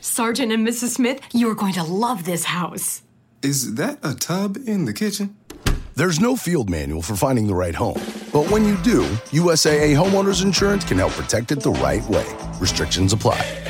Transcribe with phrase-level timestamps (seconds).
[0.00, 0.90] Sergeant and Mrs.
[0.90, 3.02] Smith, you're going to love this house.
[3.42, 5.36] Is that a tub in the kitchen?
[5.94, 8.00] There's no field manual for finding the right home.
[8.32, 9.02] But when you do,
[9.32, 12.26] USAA Homeowners Insurance can help protect it the right way.
[12.60, 13.69] Restrictions apply.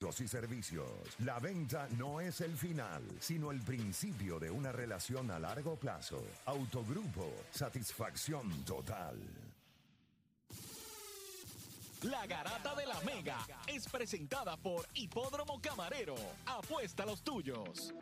[0.00, 0.88] y servicios.
[1.24, 6.22] La venta no es el final, sino el principio de una relación a largo plazo.
[6.46, 9.16] Autogrupo, satisfacción total.
[12.02, 16.14] La Garata de la Mega es presentada por Hipódromo Camarero.
[16.46, 17.92] Apuesta a los tuyos.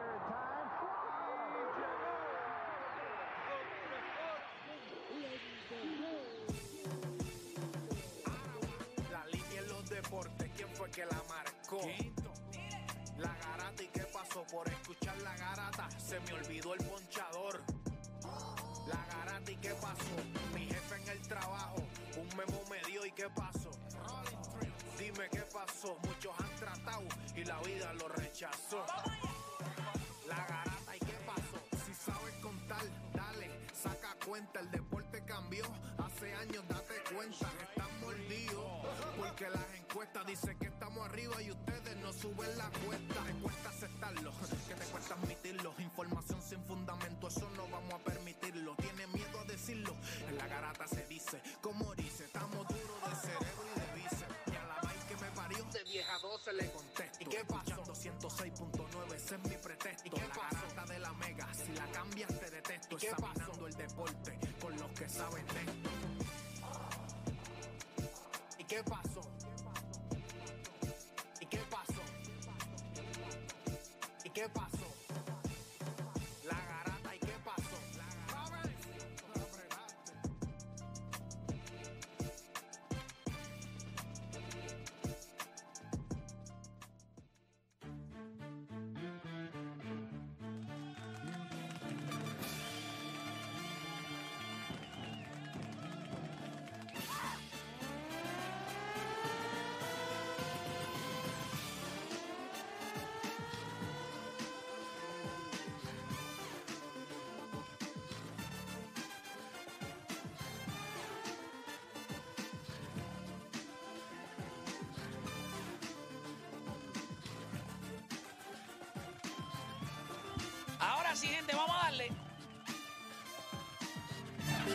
[0.00, 0.69] La
[9.32, 11.80] línea en los deportes, ¿quién fue que la marcó?
[13.18, 17.62] La garata y qué pasó por escuchar la garata, se me olvidó el ponchador.
[18.88, 20.16] La garata y qué pasó,
[20.54, 21.76] mi jefe en el trabajo,
[22.16, 23.70] un memo me dio y qué pasó.
[24.98, 27.04] Dime qué pasó, muchos han tratado
[27.36, 28.84] y la vida lo rechazó.
[30.26, 34.99] La garata y qué pasó, si sabes contar, dale, saca cuenta, el deporte
[35.40, 35.64] cambió,
[35.98, 41.96] hace años date cuenta, están mordidos, porque las encuestas dicen que estamos arriba y ustedes
[41.96, 44.32] no suben la cuesta, te cuesta aceptarlo,
[44.68, 49.44] que te cuesta admitirlo, información sin fundamento, eso no vamos a permitirlo, tiene miedo a
[49.44, 49.96] decirlo,
[50.28, 54.56] en la garata se dice, como dice, estamos duros de cerebro y de bíceps, y
[54.56, 57.80] a la vaina que me parió, de vieja 12 le contesto, ¿y qué pasó?
[57.94, 62.28] 106.9, ese es mi pretexto, ¿y qué la garata de la mega, si la cambias
[62.38, 64.39] te detesto, examinando el deporte con los que
[65.10, 65.44] saben.
[68.58, 69.20] ¿Y qué pasó?
[71.40, 72.02] ¿Y qué pasó?
[74.24, 74.79] ¿Y qué pasó?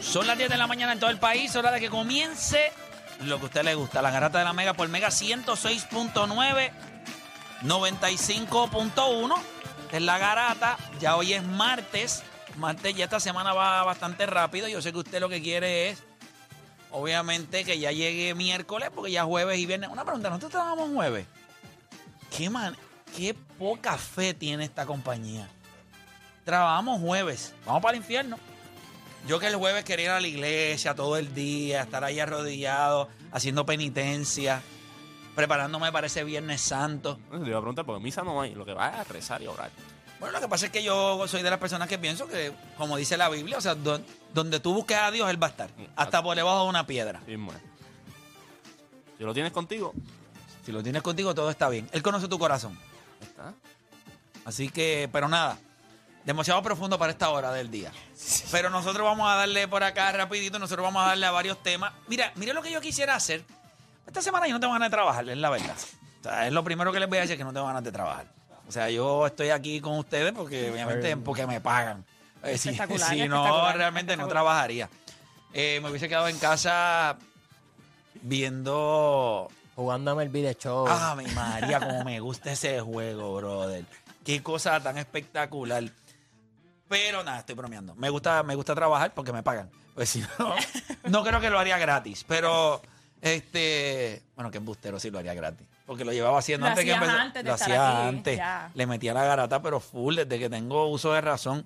[0.05, 2.71] Son las 10 de la mañana en todo el país, hora de que comience
[3.21, 4.01] lo que a usted le gusta.
[4.01, 6.71] La garata de la Mega por Mega 106.9,
[7.63, 9.35] 95.1.
[9.91, 10.77] Es la garata.
[10.99, 12.23] Ya hoy es martes.
[12.57, 14.67] Martes ya esta semana va bastante rápido.
[14.67, 16.03] Yo sé que usted lo que quiere es,
[16.91, 19.89] obviamente, que ya llegue miércoles, porque ya jueves y viernes.
[19.89, 21.25] Una pregunta, ¿nosotros trabajamos jueves?
[22.35, 22.77] ¿Qué, man,
[23.17, 25.49] qué poca fe tiene esta compañía?
[26.45, 27.53] Trabajamos jueves.
[27.65, 28.37] Vamos para el infierno.
[29.27, 33.09] Yo que el jueves quería ir a la iglesia todo el día, estar ahí arrodillado,
[33.31, 34.61] haciendo penitencia,
[35.35, 37.19] preparándome para ese Viernes Santo.
[37.31, 39.47] Le iba a preguntar, porque misa no hay, lo que va es a rezar y
[39.47, 39.71] orar.
[40.19, 42.95] Bueno, lo que pasa es que yo soy de las personas que pienso que, como
[42.97, 43.99] dice la Biblia, o sea, do-
[44.33, 45.69] donde tú busques a Dios, Él va a estar.
[45.95, 47.21] Hasta por debajo de una piedra.
[47.25, 47.35] Sí.
[49.17, 49.93] Si lo tienes contigo,
[50.65, 51.87] Si lo tienes contigo, todo está bien.
[51.91, 52.77] Él conoce tu corazón.
[53.21, 53.53] está.
[54.45, 55.57] Así que, pero nada,
[56.25, 57.91] demasiado profundo para esta hora del día.
[58.51, 61.93] Pero nosotros vamos a darle por acá rapidito, nosotros vamos a darle a varios temas.
[62.07, 63.43] Mira, mire lo que yo quisiera hacer.
[64.05, 65.75] Esta semana yo no tengo ganas de trabajar, es la verdad.
[66.19, 67.91] O sea, es lo primero que les voy a decir, que no tengo ganas de
[67.91, 68.27] trabajar.
[68.67, 72.03] O sea, yo estoy aquí con ustedes porque obviamente porque me pagan.
[72.43, 74.89] Eh, si, Espectacular, si no, realmente no trabajaría.
[75.53, 77.17] Eh, me hubiese quedado en casa
[78.21, 80.85] viendo Jugándome el video show.
[80.87, 83.83] Ah, mi María, como me gusta ese juego, brother.
[84.23, 85.83] Qué cosa tan espectacular.
[86.97, 87.93] Pero nada, estoy bromeando.
[87.95, 89.69] Me gusta, me gusta trabajar porque me pagan.
[89.93, 90.55] Pues si no,
[91.09, 92.23] no creo que lo haría gratis.
[92.27, 92.81] Pero,
[93.21, 95.65] este, bueno, que embustero sí lo haría gratis.
[95.85, 97.21] porque lo llevaba haciendo Lo antes que empezara.
[97.21, 98.37] antes de lo estar hacía aquí, antes.
[98.37, 98.71] ya.
[98.73, 101.65] Le metía la garata, pero full, desde que tengo uso de razón.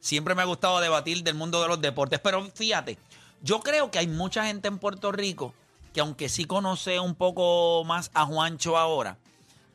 [0.00, 2.18] Siempre me ha gustado debatir del mundo de los deportes.
[2.20, 2.98] Pero fíjate,
[3.40, 5.54] yo creo que hay mucha gente en Puerto Rico
[5.94, 9.16] que aunque sí conoce un poco más a Juancho ahora,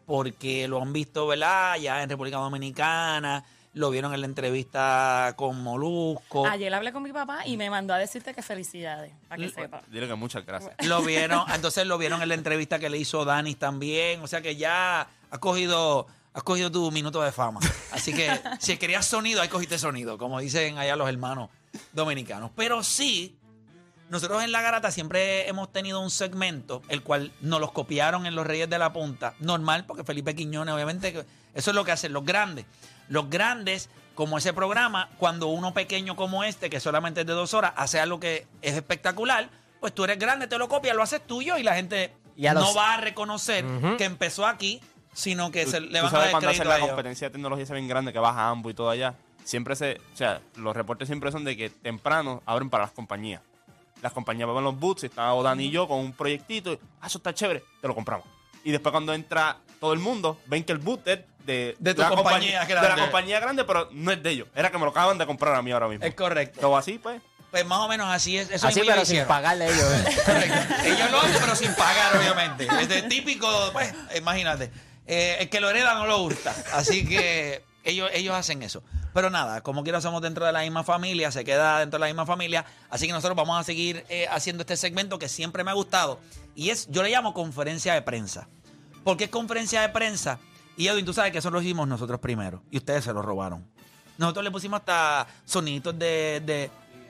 [0.07, 1.75] porque lo han visto, ¿verdad?
[1.77, 3.43] Ya en República Dominicana,
[3.73, 6.47] lo vieron en la entrevista con Molusco.
[6.47, 9.53] Ayer hablé con mi papá y me mandó a decirte que felicidades, para que L-
[9.53, 9.81] sepa.
[9.87, 10.73] Dile que muchas gracias.
[10.85, 14.21] Lo vieron, entonces lo vieron en la entrevista que le hizo Dani también.
[14.21, 17.59] O sea que ya has cogido, has cogido tu minuto de fama.
[17.91, 21.49] Así que si querías sonido, ahí cogiste sonido, como dicen allá los hermanos
[21.93, 22.51] dominicanos.
[22.55, 23.37] Pero sí,
[24.09, 28.35] nosotros en La Garata siempre hemos tenido un segmento, el cual nos los copiaron en
[28.35, 29.33] Los Reyes de la Punta.
[29.39, 31.09] Normal, porque Felipe Quiñones, obviamente,
[31.53, 32.65] eso es lo que hacen los grandes.
[33.09, 37.53] Los grandes, como ese programa, cuando uno pequeño como este, que solamente es de dos
[37.53, 39.49] horas, hace algo que es espectacular,
[39.79, 42.53] pues tú eres grande, te lo copias, lo haces tuyo y la gente Y a
[42.53, 43.65] los- no va a reconocer
[43.97, 44.81] que empezó aquí,
[45.13, 47.63] sino que Tú- se le van a dar cuando hacen a la competencia de tecnología
[47.63, 51.07] esa bien grande que baja Ambo y todo allá, siempre se, o sea, los reportes
[51.07, 53.41] siempre son de que temprano abren para las compañías.
[54.07, 57.17] Las compañías van los boots, está Odan y yo con un proyectito, y, ah, eso
[57.17, 58.25] está chévere, te lo compramos.
[58.63, 62.01] Y después cuando entra todo el mundo, ven que el boot es de, De tu
[62.01, 62.89] la compañía de grande.
[62.89, 64.47] la compañía grande, pero no es de ellos.
[64.55, 66.05] Era que me lo acaban de comprar a mí ahora mismo.
[66.05, 66.61] Es correcto.
[66.61, 67.21] Todo así, pues.
[67.51, 68.49] Pues más o menos así es.
[68.49, 69.91] Eso Así, pero sin pagarle a ellos.
[69.93, 70.17] ¿eh?
[70.25, 70.73] Correcto.
[70.85, 72.65] Ellos lo hacen, pero sin pagar, obviamente.
[72.79, 74.71] Es de típico, pues, imagínate.
[75.05, 76.55] Eh, el que lo hereda no lo hurta.
[76.71, 78.83] Así que ellos, ellos hacen eso.
[79.17, 82.05] Pero nada, como quiera somos dentro de la misma familia, se queda dentro de la
[82.05, 82.63] misma familia.
[82.87, 86.19] Así que nosotros vamos a seguir eh, haciendo este segmento que siempre me ha gustado.
[86.53, 88.47] Y es, yo le llamo conferencia de prensa.
[89.03, 90.37] ¿Por qué es conferencia de prensa?
[90.77, 92.61] Y Edwin, tú sabes que eso lo hicimos nosotros primero.
[92.69, 93.65] Y ustedes se lo robaron.
[94.19, 96.69] Nosotros le pusimos hasta soniditos de, de,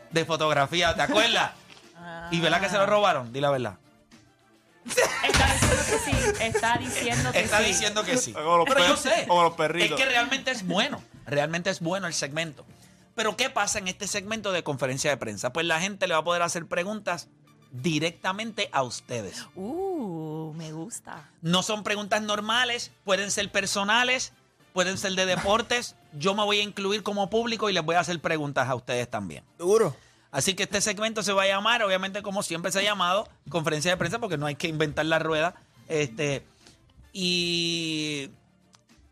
[0.10, 1.52] de fotografía, ¿te acuerdas?
[2.32, 3.34] ¿Y verdad que se lo robaron?
[3.34, 3.76] Di la verdad.
[4.86, 7.66] Está diciendo que sí, está diciendo que Está sí.
[7.66, 8.32] diciendo que sí.
[8.32, 9.26] Como los Pero yo sé.
[9.28, 10.00] como los perritos.
[10.00, 11.02] Es que realmente es bueno.
[11.28, 12.66] Realmente es bueno el segmento.
[13.16, 15.52] Pero ¿qué pasa en este segmento de conferencia de prensa?
[15.52, 17.28] Pues la gente le va a poder hacer preguntas
[17.72, 19.46] directamente a ustedes.
[19.56, 21.30] Uh, me gusta.
[21.42, 24.34] No son preguntas normales, pueden ser personales,
[24.74, 25.96] pueden ser de deportes.
[26.14, 29.10] Yo me voy a incluir como público y les voy a hacer preguntas a ustedes
[29.10, 29.44] también.
[29.58, 29.96] Duro.
[30.32, 33.92] Así que este segmento se va a llamar, obviamente, como siempre se ha llamado, conferencia
[33.92, 35.56] de prensa, porque no hay que inventar la rueda.
[35.88, 36.46] Este,
[37.14, 38.30] y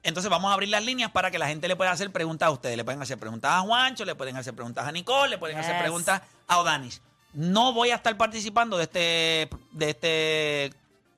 [0.05, 2.51] entonces vamos a abrir las líneas para que la gente le pueda hacer preguntas a
[2.51, 2.77] ustedes.
[2.77, 5.79] Le pueden hacer preguntas a Juancho, le pueden hacer preguntas a Nicole, le pueden hacer
[5.79, 7.01] preguntas a Odanis.
[7.33, 10.73] No voy a estar participando de este, de este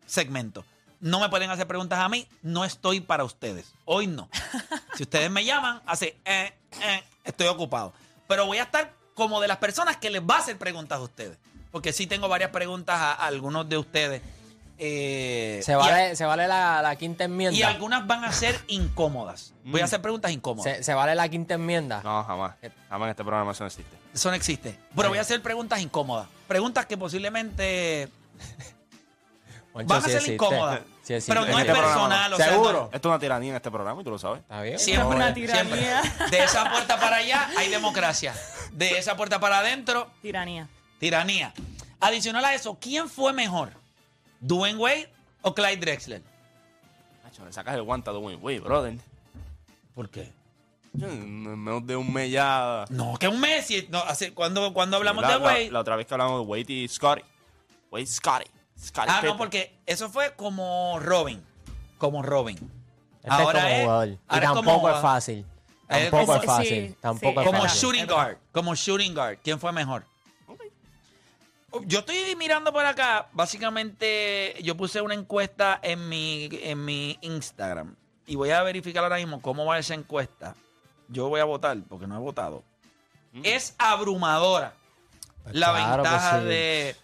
[0.05, 0.63] segmento.
[1.01, 3.73] No me pueden hacer preguntas a mí, no estoy para ustedes.
[3.83, 4.29] Hoy no.
[4.95, 7.93] Si ustedes me llaman, hace, eh, eh, estoy ocupado.
[8.27, 11.01] Pero voy a estar como de las personas que les va a hacer preguntas a
[11.01, 11.37] ustedes.
[11.71, 14.21] Porque sí tengo varias preguntas a, a algunos de ustedes.
[14.79, 17.67] Eh, Se y a- vale, se vale la, la quinta y, enmienda.
[17.67, 19.53] algunas van a ser incómodas.
[19.63, 20.77] Voy a hacer preguntas incómodas.
[20.77, 22.01] Se, se vale la quinta enmienda.
[22.03, 22.55] No, jamás.
[22.89, 23.97] Jamás en este programa eso no existe.
[24.13, 24.79] Eso no existe.
[24.95, 26.27] Pero voy a hacer preguntas incómodas.
[26.47, 28.09] Preguntas que posiblemente
[29.73, 30.33] van a sí ser existe.
[30.33, 30.81] incómodas.
[31.07, 32.33] Sí pero no es este programa personal.
[32.33, 32.73] O sea, Seguro.
[32.73, 34.41] no- Esto es una tiranía en este programa y tú lo sabes.
[34.41, 34.77] Está bien.
[34.77, 35.63] Siempre, una siempre.
[35.63, 36.01] tiranía.
[36.29, 38.33] De esa puerta para allá hay democracia.
[38.73, 40.67] De esa puerta para adentro, Tiranía.
[40.99, 41.53] tiranía.
[42.01, 43.71] Adicional a eso, ¿quién fue mejor?
[44.39, 45.09] ¿Dwayne Wade
[45.41, 46.21] o Clyde Drexler?
[47.23, 48.97] Macho, le sacas el guante a Dwayne Wade, brother.
[49.93, 50.31] ¿Por qué?
[50.99, 52.85] En menos de un mes ya.
[52.89, 53.87] No, que un Messi.
[53.89, 55.71] No, hace, cuando, cuando hablamos la, de la- Wade.
[55.71, 57.21] La, otra vez que hablamos de Wade y Scotty.
[57.91, 58.45] Wade Scotty.
[58.79, 59.37] Scotty ah, no, Pippen.
[59.37, 61.43] porque eso fue como Robin.
[61.97, 62.55] Como Robin.
[63.23, 64.07] Este es como jugador.
[64.07, 65.45] Y ahora es como tampoco es fácil.
[65.89, 66.87] Eh, Tampoco como- es fácil.
[66.89, 67.79] sí, tampoco sí, es Como fácil.
[67.81, 68.37] shooting Es guard.
[68.51, 69.37] Como shooting guard.
[69.43, 70.03] ¿Quién fue mejor?
[71.85, 73.27] Yo estoy mirando por acá.
[73.33, 77.95] Básicamente, yo puse una encuesta en mi, en mi Instagram.
[78.25, 80.55] Y voy a verificar ahora mismo cómo va esa encuesta.
[81.09, 82.63] Yo voy a votar porque no he votado.
[83.43, 84.73] Es abrumadora
[85.51, 86.45] la Pues claro que ventaja sí.
[86.47, 86.95] de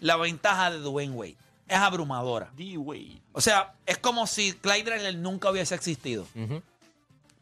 [0.00, 1.36] la ventaja de Dwayne Wade.
[1.68, 2.50] Es abrumadora.
[2.56, 3.20] D-Wade.
[3.32, 6.26] O sea, es como si Clyde Drexler nunca hubiese existido.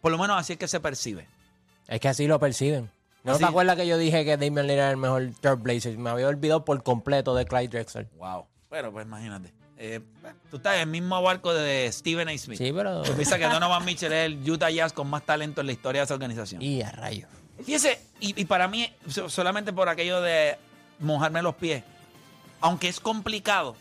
[0.00, 1.26] Por lo menos así es que se percibe.
[1.88, 2.90] Es que así lo perciben.
[3.24, 5.98] ¿No Así- te acuerdas que yo dije que Damian Lillard era el mejor Trailblazer?
[5.98, 8.08] Me había olvidado por completo de Clyde Drexler.
[8.16, 8.46] Wow.
[8.70, 9.52] Bueno, pues imagínate.
[9.76, 10.00] Eh,
[10.50, 12.36] tú estás en el mismo barco de Stephen A.
[12.38, 12.58] Smith.
[12.58, 13.02] Sí, pero...
[13.02, 16.02] Tú piensas que Donovan Mitchell es el Utah Jazz con más talento en la historia
[16.02, 16.60] de esa organización.
[16.62, 17.28] Y a rayos.
[17.64, 20.56] Fíjese, y, y para mí, so- solamente por aquello de
[20.98, 21.82] mojarme los pies,
[22.60, 23.74] aunque es complicado,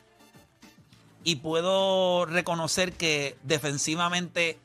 [1.23, 4.57] y puedo reconocer que defensivamente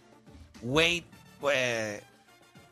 [0.62, 1.04] Wade,
[1.40, 2.00] pues,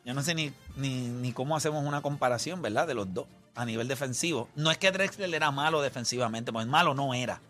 [0.05, 2.87] yo no sé ni, ni, ni cómo hacemos una comparación, ¿verdad?
[2.87, 4.49] De los dos a nivel defensivo.
[4.57, 7.41] No es que Drexler era malo defensivamente, pues malo no era.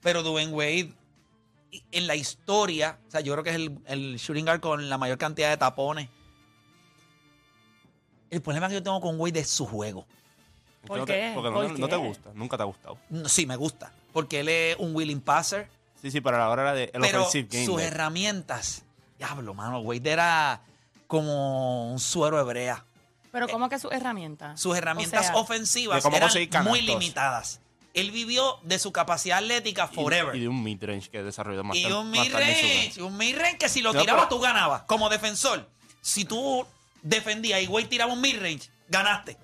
[0.00, 0.92] Pero Dwayne Wade
[1.90, 4.98] en la historia, o sea, yo creo que es el, el shooting guard con la
[4.98, 6.08] mayor cantidad de tapones.
[8.30, 10.06] El problema que yo tengo con Wade es su juego.
[10.86, 11.12] ¿Por no qué?
[11.12, 12.98] Te, porque no, ¿Por no te gusta, nunca te ha gustado.
[13.08, 15.68] No, Sí, me gusta, porque él es un willing passer,
[16.00, 17.64] Sí, sí, pero a la hora era de el pero offensive game.
[17.64, 18.82] sus herramientas,
[19.18, 20.60] diablo, mano, Wade era
[21.12, 22.86] como un suero hebrea.
[23.32, 24.58] Pero ¿cómo que sus herramientas?
[24.58, 27.60] Sus herramientas O sea, ofensivas eran muy limitadas.
[27.92, 30.34] Él vivió de su capacidad atlética y- forever.
[30.34, 33.92] Y de un midrange que desarrolló más Y un midrange, un midrange que si lo
[33.92, 34.84] No, tirabas pero- tú ganabas.
[34.84, 35.68] Como defensor,
[36.00, 36.66] si tú
[37.02, 39.36] defendías y Wade tiraba un midrange, ganaste.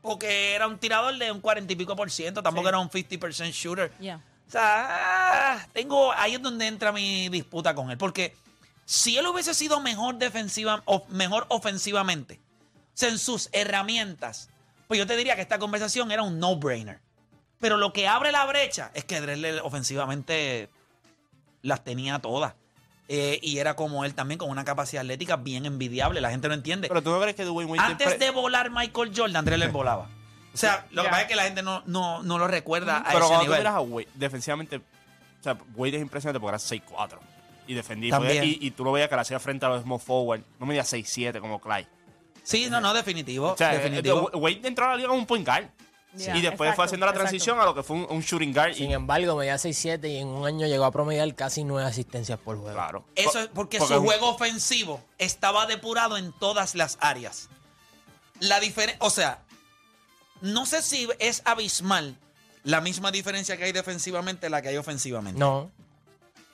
[0.00, 2.68] Porque era un tirador de un 40 y pico por ciento, tampoco Sí.
[2.70, 3.92] era un 50% shooter.
[4.00, 4.22] Yeah.
[4.48, 4.86] O sea,
[5.58, 7.98] ah, tengo, ahí es donde entra mi disputa con él.
[7.98, 8.34] Porque
[8.90, 12.40] si él hubiese sido mejor defensiva, o mejor ofensivamente,
[12.74, 14.50] o sea, en sus herramientas,
[14.88, 17.00] pues yo te diría que esta conversación era un no-brainer.
[17.60, 20.70] Pero lo que abre la brecha es que Drexler ofensivamente
[21.62, 22.54] las tenía todas.
[23.06, 26.20] Eh, y era como él también, con una capacidad atlética bien envidiable.
[26.20, 26.88] La gente no entiende.
[26.88, 30.08] Pero tú no crees que Dwayne Wade Antes siempre- de volar Michael Jordan, Drexler volaba.
[30.52, 33.04] O sea, lo que pasa es que la gente no, no, no lo recuerda a
[33.04, 33.58] Pero ese cuando tú nivel.
[33.60, 37.20] miras a Wade, defensivamente, o sea, Wade es impresionante porque era 6'4
[37.74, 38.10] y.
[38.10, 38.44] También.
[38.44, 40.42] Y, y tú lo veías que la hacía frente a los small forward.
[40.58, 41.88] No medía 6'7 como Clyde.
[42.42, 43.52] Sí, no, no, definitivo.
[43.52, 44.30] O sea, definitivo.
[44.32, 45.66] eh, Wade entró a la liga como un point guard.
[46.16, 47.28] Yeah, y después exacto, fue haciendo la exacto.
[47.30, 48.74] transición a lo que fue un, un shooting guard.
[48.74, 52.36] Sin Y, embargo, medía 6'7 y en un año llegó a promediar casi 9 asistencias
[52.40, 52.74] por juego.
[52.74, 53.04] claro.
[53.14, 57.48] Eso es porque, Porque su juego ofensivo estaba depurado en todas las áreas.
[58.40, 59.42] La diferencia, o sea,
[60.40, 62.16] no sé si es abismal
[62.64, 65.38] la misma diferencia que hay defensivamente la que hay ofensivamente.
[65.38, 65.70] No.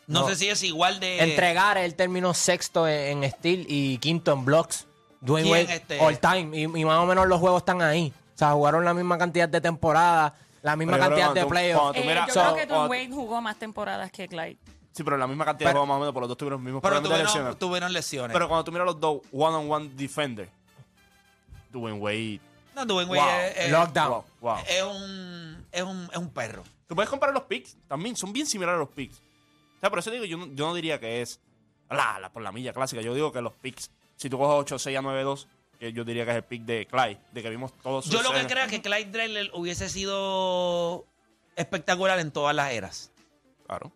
[0.06, 0.28] No, no.
[0.28, 4.44] sé si es igual de Entregar, él terminó sexto en, en steal y quinto en
[4.44, 4.86] blocks.
[5.20, 6.00] Dwayne ¿Quién, Wade, este?
[6.00, 6.56] all time.
[6.56, 8.12] Y, y más o menos los juegos están ahí.
[8.34, 10.32] O sea, jugaron la misma cantidad de temporadas,
[10.62, 11.98] la misma Pero cantidad de playoffs.
[11.98, 14.58] Eh, yo So- creo que cuando- Wade jugó más temporadas que Clyde.
[14.92, 16.58] Sí, pero la misma cantidad Pero- de juegos más o menos, por los dos tuvieron
[16.60, 17.58] los mismos pero problemas de tuvieron, lesiones.
[17.58, 18.32] tuvieron lesiones.
[18.32, 20.48] Pero cuando tú miras los dos one-on-one defender,
[21.72, 22.40] Dwayne Wade.
[22.74, 23.30] no, Dwayne Wade Wow.
[23.50, 24.10] es, es- Lockdown.
[24.10, 24.56] Wow, wow.
[24.68, 26.62] es un, es, un, es un perro.
[26.86, 29.20] Tú puedes comparar los picks también, son bien similares a los picks.
[29.76, 31.40] O sea, por eso digo, yo no, yo no diría que es
[31.90, 33.02] la, la- por la milla clásica.
[33.02, 36.04] Yo digo que los picks, si tú coges 8, 6 a 9, 2, que yo
[36.04, 38.46] diría que es el pick de Clyde, de que vimos todos sus Yo lo que
[38.46, 41.04] creo es que Clyde Drexler hubiese sido
[41.56, 43.10] espectacular en todas las eras.
[43.66, 43.92] Claro.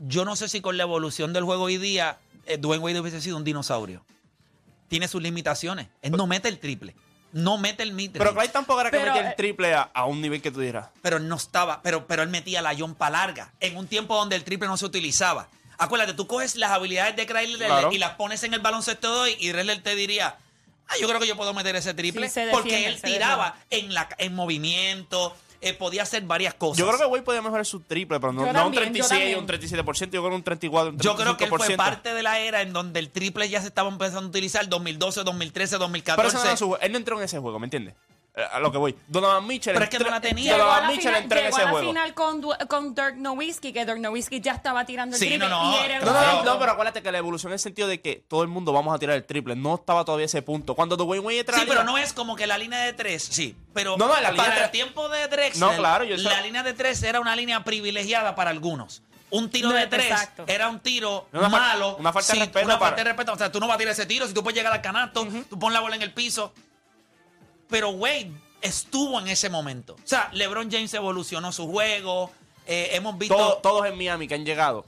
[0.00, 3.20] Yo no sé si con la evolución del juego hoy día, eh, Dwayne Wade hubiese
[3.20, 4.04] sido un dinosaurio.
[4.88, 5.88] Tiene sus limitaciones.
[6.02, 6.94] Él no mete el triple.
[7.32, 10.06] No mete el mid Pero Clyde tampoco era que Pero, metía el triple a, a
[10.06, 10.86] un nivel que tú dirás.
[11.02, 14.44] pero no estaba, pero, pero él metía la yompa larga en un tiempo donde el
[14.44, 15.48] triple no se utilizaba.
[15.76, 17.92] Acuérdate, tú coges las habilidades de Claro.
[17.92, 20.36] y las pones en el baloncesto de hoy y Drexler te diría,
[20.88, 24.08] ah, yo creo que yo puedo meter ese triple Sí, porque él tiraba en, la,
[24.18, 26.78] en movimiento, eh, podía hacer varias cosas.
[26.78, 29.36] Yo creo que Wade podía mejorar su triple, pero no, no un también, yo 36
[29.36, 29.38] o también.
[29.38, 31.02] un 37%, yo creo un 34, un 35%.
[31.02, 33.68] Yo creo que él fue parte de la era en donde el triple ya se
[33.68, 36.28] estaba empezando a utilizar 2012, 2013, Pero 2014.
[36.28, 36.82] eso no era su juego.
[36.82, 37.94] Él no entró en ese juego, ¿me entiendes?
[38.38, 38.94] Eh, A lo que voy.
[39.08, 39.72] Donovan Mitchell.
[39.74, 40.52] Pero es que entró- no la tenía.
[40.52, 41.88] Llegó a Donovan la Mitchell final, entró en llegó a ese la juego.
[41.88, 45.48] final con, Du- con Dirk Nowitzki, que Dirk Nowitzki ya estaba tirando el Sí, triple
[45.48, 47.54] no, no, y era el No, no, no, no, pero acuérdate que la evolución en
[47.54, 49.56] el sentido de que todo el mundo vamos a tirar el triple.
[49.56, 50.76] No estaba todavía ese punto.
[50.76, 52.78] Cuando Dwayne Wade entra a Sí, la pero liga- no es como que la línea
[52.78, 53.56] de tres, sí.
[53.74, 56.22] Pero No, no, la línea para de el tiempo de Drexler, No, claro, yo sé-
[56.22, 59.02] la línea de tres era una línea privilegiada para algunos.
[59.30, 60.44] Un tiro No, de tres exacto.
[60.46, 61.96] era un tiro Una fal- malo.
[61.98, 63.32] una falta de Sí, respeto Una para- falta de respeto.
[63.32, 65.26] O sea, tú no vas a tirar ese tiro si tú puedes llegar al canasto,
[65.50, 66.54] tú pones la bola en el piso.
[67.68, 69.94] Pero Wade estuvo en ese momento.
[69.94, 72.30] O sea, LeBron James evolucionó su juego.
[72.70, 73.34] eh, hemos visto.
[73.34, 74.84] Todo- todos en Miami que han llegado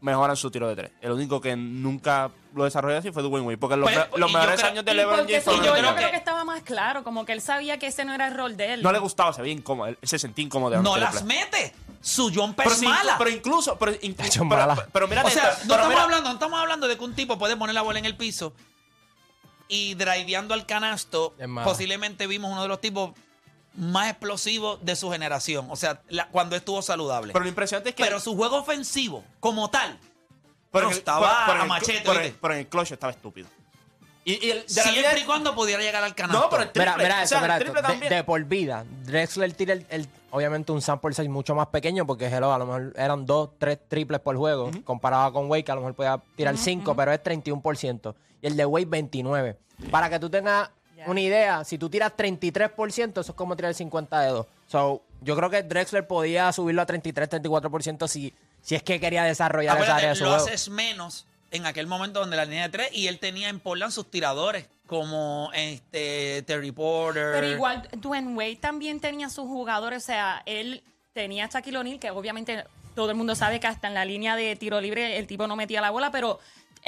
[0.00, 0.90] mejoran su tiro de tres.
[1.02, 3.58] El único que nunca lo desarrolló así fue Dwayne Wade.
[3.58, 6.10] Porque los, Pues, me- los mejores creo- años de LeBron James fueron yo, yo creo
[6.10, 8.74] que estaba más claro, como que él sabía que ese no era el rol de
[8.74, 8.82] él.
[8.82, 9.88] No le gustaba, se veía incómodo.
[9.88, 10.70] Él se sentía incómodo.
[10.76, 11.74] de no las mete.
[12.00, 13.16] Su jumper Pero, es sí, mala.
[13.18, 13.76] pero incluso.
[13.76, 14.46] Pero, inclu- Hecho
[14.92, 17.56] pero, mira, O sea, no estamos, hablando, no estamos hablando de que un tipo puede
[17.56, 18.54] poner la bola en el piso
[19.68, 21.34] y driveando al canasto.
[21.64, 23.12] Posiblemente vimos uno de los tipos
[23.74, 25.66] más explosivos de su generación.
[25.70, 27.32] O sea, la- cuando estuvo saludable.
[27.32, 28.02] Pero lo impresionante es que.
[28.02, 29.98] Pero su juego ofensivo, como tal,
[30.72, 32.00] pero no en el- estaba a el- machete.
[32.00, 32.38] pero en- ¿oíste?
[32.40, 33.48] pero en el clutch estaba estúpido.
[34.30, 36.38] Y, y el, de la Siempre línea- y cuando pudiera llegar al canasto.
[36.42, 36.92] No, pero el triple.
[36.92, 37.72] Mira, mira o eso, sea, mira el esto.
[37.72, 38.12] triple De, también.
[38.12, 38.84] de por vida.
[39.04, 42.66] Drexler tira el, el- obviamente un sample size mucho más pequeño porque hello, a lo
[42.66, 46.20] mejor eran dos, tres triples por juego, comparado con Wade, que a lo mejor podía
[46.36, 48.14] tirar cinco, pero es 31%.
[48.42, 49.56] Y el de Wade 29.
[49.90, 50.68] Para que tú tengas
[51.06, 54.46] una idea, si tú tiras 33%, eso es como tirar 50 de 2.
[54.66, 59.24] So, yo creo que Drexler podía subirlo a 33, 34% si, si es que quería
[59.24, 60.44] desarrollar esa Acuérdate, área de su lo juego.
[60.46, 63.92] haces menos en aquel momento donde la línea de tres y él tenía en Portland
[63.92, 67.32] sus tiradores como este Terry Porter.
[67.32, 71.98] Pero igual, Dwayne Wade también tenía sus jugadores, o sea, él tenía a Shaquille O'Neal,
[71.98, 72.64] que obviamente
[72.94, 75.56] todo el mundo sabe que hasta en la línea de tiro libre el tipo no
[75.56, 76.40] metía la bola, pero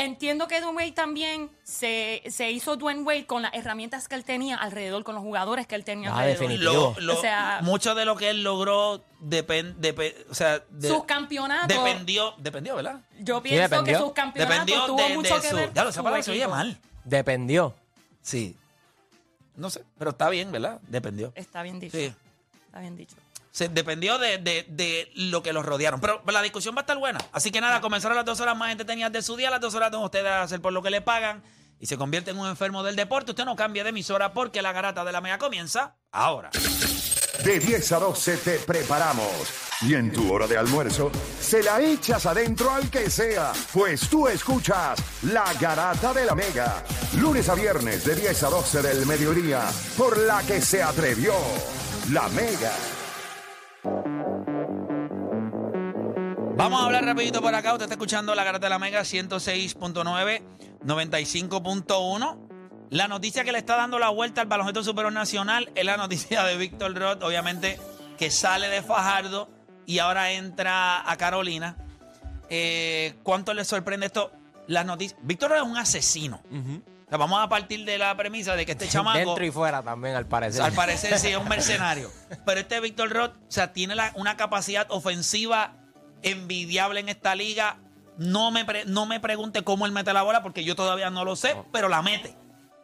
[0.05, 4.25] entiendo que Dwayne Wade también se, se hizo Dwayne Wade con las herramientas que él
[4.25, 6.41] tenía alrededor, con los jugadores que él tenía Ah, alrededor.
[6.49, 6.95] definitivo.
[6.99, 9.03] Lo- lo- O sea- mucho de lo que él logró
[10.31, 11.69] o sea, de- Sus campeonatos.
[11.69, 13.01] dependió, dependió, ¿verdad?
[13.21, 13.99] Yo pienso que dependió.
[13.99, 15.57] sus campeonatos Dependió tuvo de, mucho de que su.
[15.57, 15.73] ver.
[15.75, 16.57] Ya lo su se oye equipo.
[16.57, 16.79] mal.
[17.05, 17.75] Dependió.
[18.23, 18.57] Sí.
[19.57, 20.81] No sé, pero está bien, ¿verdad?
[20.89, 21.33] Dependió.
[21.35, 21.97] Está bien dicho.
[21.97, 22.13] Sí.
[22.67, 23.17] Está bien dicho.
[23.51, 26.01] Se dependió de, de- de lo que los rodearon.
[26.01, 27.19] Pero la discusión va a estar buena.
[27.33, 29.91] Así que nada, comenzaron las dos horas más entretenidas de su día, las dos horas
[29.91, 31.43] donde ustedes hacer por lo que le pagan
[31.81, 33.31] y se convierte en un enfermo del deporte.
[33.33, 36.51] Usted no cambia de emisora porque la garata de la mega comienza ahora.
[37.45, 39.33] De 10 a 12 te preparamos.
[39.83, 44.29] Y en tu hora de almuerzo, se la echas adentro al que sea, pues tú
[44.29, 46.85] escuchas La Garata de la Mega.
[47.17, 49.63] Lunes a viernes de 10 a 12 del mediodía,
[49.97, 51.33] por la que se atrevió
[52.11, 52.75] La Mega.
[56.57, 57.73] Vamos a hablar rapidito por acá.
[57.73, 60.43] Usted está escuchando la Garata de la Mega 106.9,
[60.85, 62.39] 95.1.
[62.91, 66.45] La noticia que le está dando la vuelta al baloncesto superior nacional es la noticia
[66.45, 67.79] de Víctor Roth, obviamente,
[68.19, 69.49] que sale de Fajardo
[69.87, 71.77] y ahora entra a Carolina.
[72.51, 74.33] Eh, ¿Cuánto le sorprende esto?
[74.67, 75.19] Las noticias.
[75.23, 76.43] Víctor Roth es un asesino.
[77.11, 79.19] Sea, vamos a partir de la premisa de que este chamaco.
[79.19, 80.63] Dentro y fuera también, al parecer.
[80.63, 82.11] Al parecer sí, es un mercenario.
[82.47, 85.75] Pero este Víctor Roth, o sea, tiene la- una capacidad ofensiva
[86.23, 87.79] envidiable en esta liga.
[88.17, 91.25] No me, pre- no me pregunte cómo él mete la bola, porque yo todavía no
[91.25, 92.37] lo sé, pero la mete.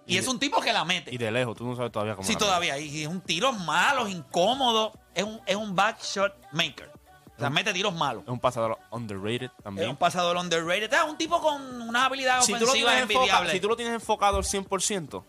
[0.06, 1.12] Y, es un tipo que la mete.
[1.12, 2.26] Y de lejos, tú no sabes todavía cómo.
[2.26, 2.78] Sí, la todavía.
[2.78, 4.92] Y es un tiro malo, incómodo.
[5.14, 6.90] Es un, es un back shot maker.
[7.36, 8.22] O sea, mete tiros malos.
[8.24, 9.90] Es un pasador underrated Es también.
[9.90, 10.92] un pasador underrated.
[10.92, 13.52] Es un tipo con una habilidad si, tú lo ofensiva tienes enfoca- envidiable.
[13.52, 15.24] si tú lo tienes enfocado al 100%,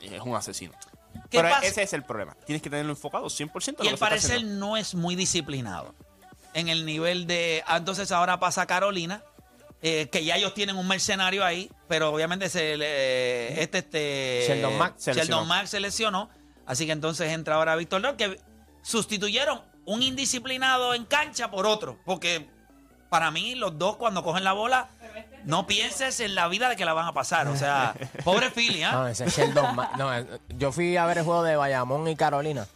[0.00, 0.72] es un asesino.
[1.30, 1.66] ¿Qué Pero pasa?
[1.66, 2.34] ese es el problema.
[2.46, 5.94] Tienes que tenerlo enfocado 100% en lo Y al parecer no es muy disciplinado
[6.54, 7.62] en el nivel de.
[7.66, 9.22] ah, Entonces ahora pasa Carolina,
[9.82, 14.78] eh, que ya ellos tienen un mercenario ahí, pero obviamente se le- este, este Sheldon
[14.78, 15.44] Mack se lesionó.
[15.44, 16.30] Mack se lesionó.
[16.64, 18.40] Así que entonces entra ahora Víctor López, que
[18.82, 21.98] sustituyeron un indisciplinado en cancha por otro.
[22.04, 22.48] Porque
[23.08, 24.88] para mí, los dos cuando cogen la bola,
[25.44, 27.48] no pienses en la vida de que la van a pasar.
[27.48, 28.92] O sea, pobre Philly, ¿ah?
[28.92, 32.16] No, ese es Sheldon no, eh, yo fui a ver el juego de Bayamón y
[32.16, 32.66] Carolina.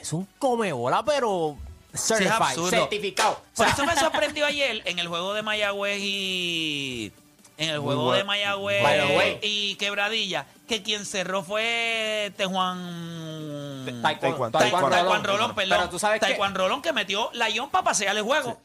[0.00, 1.56] Es un come bola, pero
[1.94, 3.34] certified, certificado.
[3.34, 7.12] Por O sea, eso me sorprendió ayer en el juego de Mayagüez y.
[7.58, 13.86] En el juego de Mayagüez y Quebradilla, que quien cerró fue Tejuan.
[14.02, 15.24] Taekwondo, Taekwondo, Rolón.
[15.24, 15.78] Rolón, perdón.
[15.78, 18.60] Pero tú sabes que- Taekwondo Rolón que metió la Ion para pasear el juego.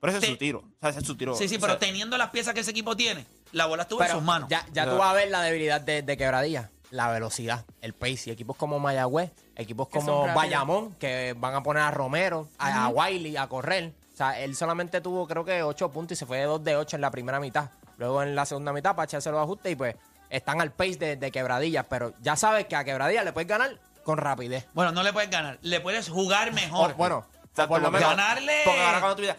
[0.00, 0.58] Pero ese es Te- su tiro.
[0.58, 1.36] O sea, ese es su tiro.
[1.36, 4.22] Sí, sí, pero teniendo las piezas que ese equipo tiene, la bola estuvo en sus
[4.22, 4.48] manos.
[4.48, 6.70] Ya, ya tú vas a ver la debilidad de, de Quebradilla.
[6.90, 8.22] La velocidad, el pace.
[8.26, 10.34] Y equipos como Mayagüez, equipos Que son como rápidos.
[10.42, 13.92] Bayamón, que van a poner a Romero, a, a Wiley a correr.
[14.12, 16.76] O sea, él solamente tuvo creo que 8 puntos y se fue de 2 de
[16.76, 17.70] 8 en la primera mitad.
[18.02, 19.94] Luego en la segunda mitad para echarse los ajustes y pues
[20.28, 21.84] están al pace de, de Quebradilla.
[21.84, 24.66] Pero ya sabes que a Quebradilla le puedes ganar con rapidez.
[24.74, 26.90] Bueno, no le puedes ganar, le puedes jugar mejor.
[26.90, 28.10] O- bueno, Exacto, por lo menos.
[28.10, 28.62] ganarle.
[28.64, 29.36] Porque ahora cuando tú miras-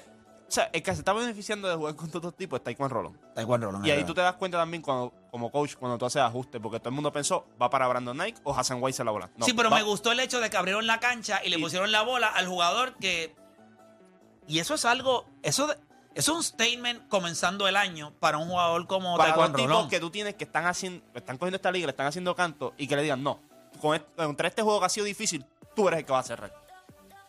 [0.47, 2.93] O sea, el que se está beneficiando de jugar con todos estos tipos es Taekwondo
[2.95, 3.19] Rolón.
[3.35, 4.07] Taekwondo Rolón, Y ahí verdad.
[4.07, 6.95] tú te das cuenta también cuando, como coach, cuando tú haces ajustes, porque todo el
[6.95, 9.29] mundo pensó, va para Brandon Knight o Hassan White se la bola.
[9.35, 11.57] No, sí, pero va- me gustó el hecho de que abrieron la cancha y le
[11.57, 13.35] Y- pusieron la bola al jugador que.
[14.47, 15.25] Y eso es algo.
[15.41, 15.81] Eso, de- eso
[16.15, 19.89] es un statement comenzando el año para un jugador como para Taekwondo tipos Rolón.
[19.89, 22.87] que tú tienes que están haciendo, están cogiendo esta liga, le están haciendo canto y
[22.87, 23.39] que le digan, no,
[23.81, 25.45] con este- contra este juego que ha sido difícil,
[25.75, 26.53] tú eres el que va a cerrar.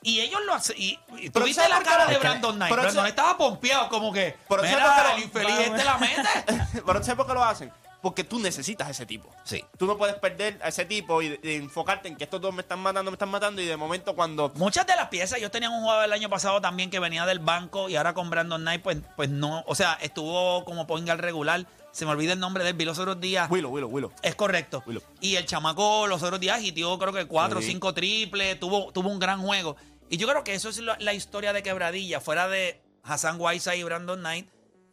[0.02, 0.76] Y ellos lo hacen.
[0.78, 2.70] Y, y ¿sabes la cara de Brandon Knight.
[2.70, 4.36] pero Brandon estaba pompeado, como que.
[4.50, 6.82] Pero Mira, ¿sabes por qué lo- el infeliz este la mete.
[6.86, 7.72] Pero ¿sabes por qué lo hacen?
[8.04, 9.28] Porque tú necesitas ese tipo.
[9.44, 9.64] Sí.
[9.78, 12.60] Tú no puedes perder a ese tipo y, y enfocarte en que estos dos me
[12.60, 14.52] están matando, me están matando y de momento cuando...
[14.56, 17.38] Muchas de las piezas, yo tenía un jugador el año pasado también que venía del
[17.38, 21.20] banco y ahora con Brandon Knight, pues, pues no, o sea, estuvo como point guard
[21.20, 21.66] regular.
[21.92, 23.50] Se me olvida el nombre de él, vi los otros días.
[23.50, 24.12] Willow, Willow, Willow.
[24.22, 24.82] Es correcto.
[24.86, 25.02] Willow.
[25.20, 27.68] Y el chamaco los otros días hitió creo que cuatro o Sí.
[27.68, 29.76] cinco triples, tuvo, tuvo un gran juego.
[30.10, 32.20] Y yo creo que eso es la, la historia de Quebradilla.
[32.20, 34.48] Fuera de Hassan Whiteside y Brandon Knight,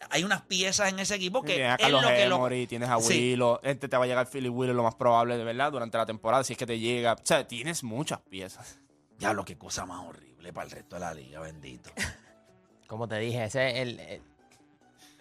[0.09, 2.35] hay unas piezas en ese equipo que Tienes a es Carlos lo que lo...
[2.37, 3.31] Emory, tienes a Sí.
[3.33, 6.05] Willow, este te va a llegar Philly Willow lo más probable, de verdad, durante la
[6.05, 7.13] temporada, si es que te llega.
[7.13, 8.79] O sea, tienes muchas piezas.
[9.19, 11.89] Ya lo que cosa más horrible para el resto de la liga, bendito.
[12.87, 14.21] Como te dije, ese es el, el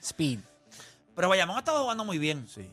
[0.01, 0.41] speed.
[1.15, 2.49] Pero Bayamón ha estado jugando muy bien.
[2.49, 2.69] Sí.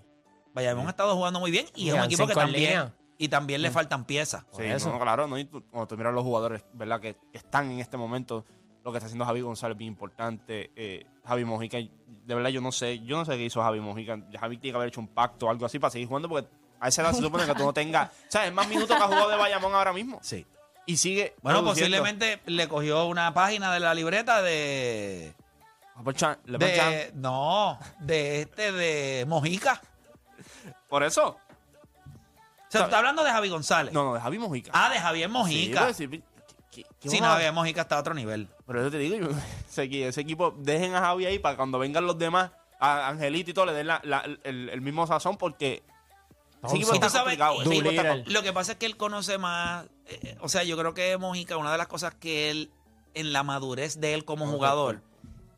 [0.53, 2.61] Bayamón ha estado jugando muy bien y es un equipo que también...
[2.63, 2.93] línea.
[3.19, 4.45] Y también le faltan piezas.
[4.55, 4.91] Sí, eso.
[4.91, 5.39] no, claro, ¿no?
[5.39, 7.01] Y tú- cuando tú miras los jugadores, ¿verdad?
[7.01, 8.45] Que, que están en este momento,
[8.87, 10.71] lo que está haciendo Javi González es bien importante.
[10.73, 14.17] eh, Javi Mojica, de verdad yo no sé, yo no sé qué hizo Javi Mojica.
[14.39, 16.47] Javi tiene que haber hecho un pacto o algo así para seguir jugando porque
[16.79, 18.53] a esa edad se supone que tú no tengas, ¿sabes?
[18.53, 20.19] Más minutos que ha jugado de Bayamón ahora mismo.
[20.21, 20.45] Sí.
[20.85, 21.35] Y sigue.
[21.41, 21.97] Bueno, produciendo.
[21.97, 25.35] posiblemente le cogió una página de la libreta de.
[26.45, 29.81] De, no, de este, de Mojica.
[30.87, 31.27] Por eso.
[31.27, 31.39] O
[32.69, 33.93] sea, tú estás hablando de Javi González.
[33.93, 34.71] No, no, de Javi Mojica.
[34.73, 35.93] Ah, de Javier Mojica.
[35.93, 36.07] Sí,
[36.83, 38.47] ¿qué- qué Sí, no, a- Javier Mojica está a otro nivel.
[38.65, 39.29] Pero yo te digo, yo-
[39.69, 43.51] ese, equi- ese equipo, dejen a Javi ahí para cuando vengan los demás, a Angelito
[43.51, 45.81] y todo, le den la- la- el, el mismo sazón porque
[46.63, 49.37] ese equipo está tú sabes, ese equipo está Lo que pasa es que él conoce
[49.37, 49.85] más.
[50.07, 52.71] eh, o sea, yo creo que Mojica, una de las cosas que él,
[53.13, 55.01] en la madurez de él como jugador,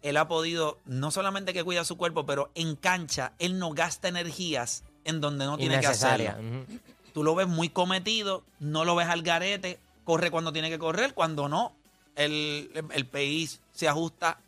[0.01, 4.07] él ha podido, no solamente que cuida su cuerpo, pero en cancha, él no gasta
[4.07, 6.31] energías en donde no tiene que Innecesaria.
[6.31, 6.61] hacerlo.
[6.63, 6.79] Ujú.
[7.13, 11.13] Tú lo ves muy cometido, no lo ves al garete, corre cuando tiene que correr,
[11.13, 11.73] cuando no.
[12.15, 14.39] El, el país se ajusta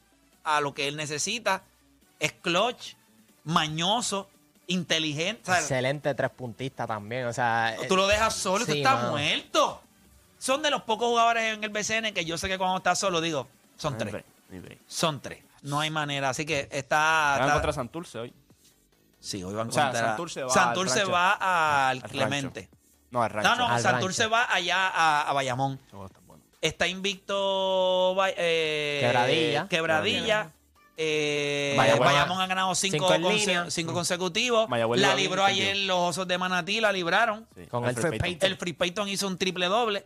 [0.44, 1.64] a lo que él necesita.
[2.20, 2.96] Es clutch,
[3.46, 4.30] mañoso,
[4.68, 5.52] inteligente.
[5.52, 7.26] Excelente tres puntista también.
[7.28, 9.12] O sea, Tú lo dejas solo y tú Sí, estás mano.
[9.12, 9.82] muerto.
[10.38, 13.22] Son de los pocos jugadores en el BCN que yo sé que cuando estás solo
[13.22, 14.12] digo, son tres.
[14.12, 14.80] break, ni break.
[14.88, 15.44] Son tres.
[15.62, 16.30] No hay manera.
[16.30, 17.36] Así que está.
[17.38, 18.34] Van está- contra Santurce hoy.
[19.20, 21.32] sí, hoy van O sea, contra- Santurce va Santurce al va
[21.90, 22.70] al Al Clemente.
[23.12, 23.50] No, al rancho.
[23.50, 24.34] No, no, Al Santurce rancho.
[24.36, 25.80] va allá a, a Bayamón.
[25.84, 26.43] Está bueno.
[26.62, 29.67] Está invicto Bay- eh, Quebradilla.
[29.67, 30.52] Quebradilla.
[30.97, 31.74] Eh.
[31.78, 33.65] Bayamón ha ganado cinco, Cinco en conse- línea.
[33.71, 34.69] cinco consecutivos.
[34.69, 37.47] Mayagüez la lo libró ayer los Osos de Manatí, la libraron.
[37.56, 38.50] Sí, Con Alfred Alfred Payton.
[38.52, 40.06] El Free Payton hizo un triple doble.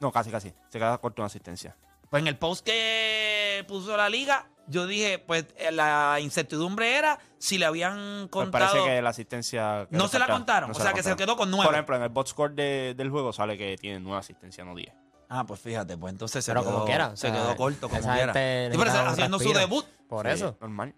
[0.00, 0.52] No, casi, casi.
[0.68, 1.74] Se queda corto una asistencia.
[2.10, 7.18] Pues en el post que puso la liga, yo dije, pues eh, la incertidumbre era
[7.38, 8.66] si le habían Pues contado.
[8.72, 9.86] parece que la asistencia.
[9.90, 11.66] que No se la contaron, o sea, que se quedó con nueve.
[11.66, 14.74] Por ejemplo, en el box score de- del juego sale que tiene nueve asistencias, no
[14.74, 14.92] 10.
[15.28, 17.08] Ah, pues fíjate, pues entonces se pero quedó, como quiera.
[17.08, 18.32] o se sea, quedó corto, como quiera.
[18.32, 19.84] Sí, pero haciendo su debut.
[20.08, 20.56] Por Sí, eso.
[20.60, 20.94] Normal.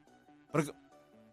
[0.50, 0.72] Porque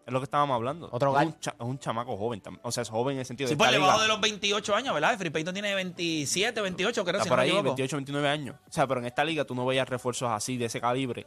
[0.06, 0.90] es lo que estábamos hablando.
[0.92, 2.42] Otro es un, cha- es un chamaco joven.
[2.42, 4.22] tam- O sea, es joven en el sentido Sí, de pues esta debajo de los
[4.22, 5.18] 28 años, ¿verdad?
[5.18, 7.68] Free Payton tiene 27, 28, creo, Está si por no ahí, equivoco.
[7.70, 8.56] 28, 29 años.
[8.68, 11.26] O sea, pero en esta liga tú no veías refuerzos así, de ese calibre,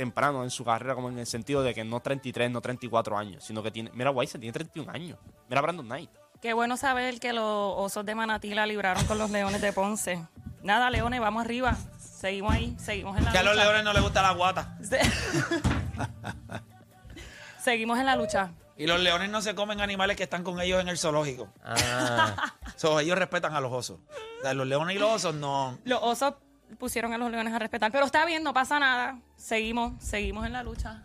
[0.00, 3.44] temprano en su carrera, como en el sentido de que no 33, no 34 años,
[3.44, 3.90] sino que tiene.
[3.92, 5.18] Mira, Weiss tiene 31 años.
[5.46, 6.08] Mira, Brandon Knight.
[6.40, 10.26] Qué bueno saber que los osos de Manatí la libraron con los leones de Ponce.
[10.62, 11.76] Nada, leones, vamos arriba.
[11.98, 13.64] Seguimos ahí, seguimos en la Que a los lucha.
[13.64, 14.78] leones no les gusta la guata.
[17.62, 18.52] Seguimos en la lucha.
[18.78, 21.48] Y los leones no se comen animales que están con ellos en el zoológico.
[21.62, 23.98] Ah, So, ellos respetan a los osos.
[24.38, 25.78] O sea, los leones y los osos no.
[25.84, 26.34] Los osos
[26.78, 27.90] pusieron a los leones a respetar.
[27.92, 29.18] Pero está bien, no pasa nada.
[29.36, 31.02] Seguimos, seguimos en la lucha.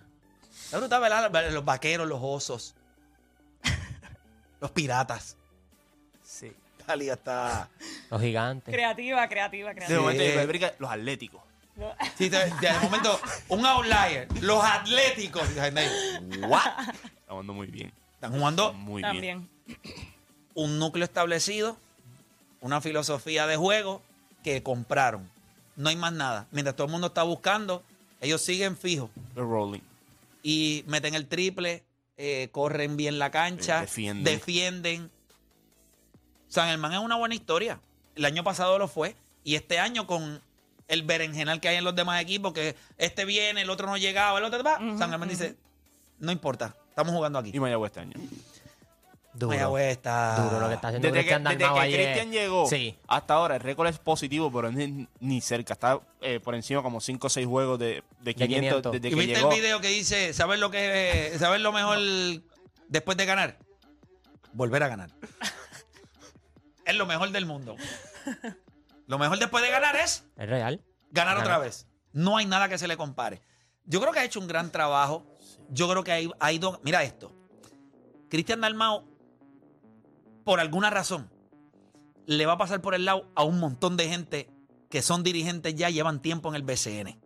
[0.71, 1.51] Es brutal, ¿verdad?
[1.51, 2.75] Los vaqueros, los osos.
[4.62, 5.38] los piratas.
[6.23, 6.51] Sí.
[6.88, 7.69] La liga está.
[8.12, 8.73] los gigantes.
[8.73, 10.01] Creativa, creativa, De creativa.
[10.01, 11.41] momento, yo brinca los atléticos.
[12.17, 14.28] Sí, de, de momento, un outlier.
[14.41, 15.49] Los atléticos.
[15.51, 16.62] Y la gente ahí, ¿What?
[16.89, 17.91] Está jugando muy bien.
[18.13, 19.12] Están jugando Muy bien.
[19.13, 19.49] También.
[20.54, 21.75] un núcleo establecido,
[22.62, 24.01] una filosofía de juego
[24.43, 25.30] que compraron.
[25.75, 26.47] No hay más nada.
[26.51, 27.83] Mientras todo el mundo está buscando,
[28.21, 29.81] ellos siguen fijos rolling.
[30.43, 31.83] y meten el triple,
[32.17, 34.23] eh, corren bien la cancha, defienden.
[34.23, 35.11] defienden.
[36.47, 37.79] San Germán es una buena historia.
[38.15, 39.15] El año pasado lo fue.
[39.43, 40.41] Y este año con
[40.88, 44.39] el berenjenal que hay en los demás equipos, que este viene, el otro no llegaba,
[44.39, 44.77] el otro va.
[44.97, 45.55] San Germán dice,
[46.19, 47.51] no importa, estamos jugando aquí.
[47.53, 48.13] Y Mayagüez este año.
[49.36, 49.50] Duro.
[49.50, 50.36] Mayagüez está...
[50.43, 51.93] Duro lo que está haciendo Desde que, Cristian desde Dalmau que.
[51.93, 52.98] Cristian llegó Sí.
[53.08, 55.74] hasta ahora, el récord es positivo, pero es ni cerca.
[55.74, 58.91] Está eh, por encima como 5 o 6 juegos de, de 500, 500.
[58.93, 59.52] desde ¿Y que viste llegó.
[59.52, 61.98] el video que dice, ¿sabes lo que sabes lo mejor
[62.88, 63.58] después de ganar?
[64.54, 65.10] Volver a ganar.
[66.86, 67.76] es lo mejor del mundo.
[69.08, 70.82] Lo mejor después de ganar es Es real.
[71.12, 71.38] ganar Ganar.
[71.43, 71.88] otra vez.
[72.13, 73.41] No hay nada que se le compare.
[73.86, 75.26] Yo creo que ha hecho un gran trabajo.
[75.69, 76.80] Yo creo que ha ido- ha ido.
[76.84, 77.32] Mira esto.
[78.30, 79.06] Cristian Dalmao,
[80.45, 81.29] por alguna razón,
[82.25, 84.49] le va a pasar por el lado a un montón de gente
[84.89, 87.19] que son dirigentes ya, llevan tiempo en el BCN.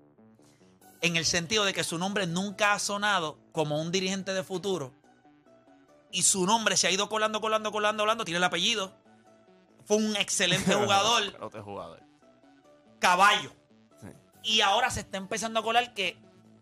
[1.02, 4.94] En el sentido de que su nombre nunca ha sonado como un dirigente de futuro.
[6.12, 8.26] Y su nombre se ha ido colando, colando, colando, colando.
[8.26, 8.98] Tiene el apellido.
[9.86, 11.24] Fue un excelente jugador
[11.62, 12.02] jugador.
[13.00, 13.52] caballo.
[14.02, 14.08] Sí.
[14.44, 16.18] Y ahora se está empezando a colar que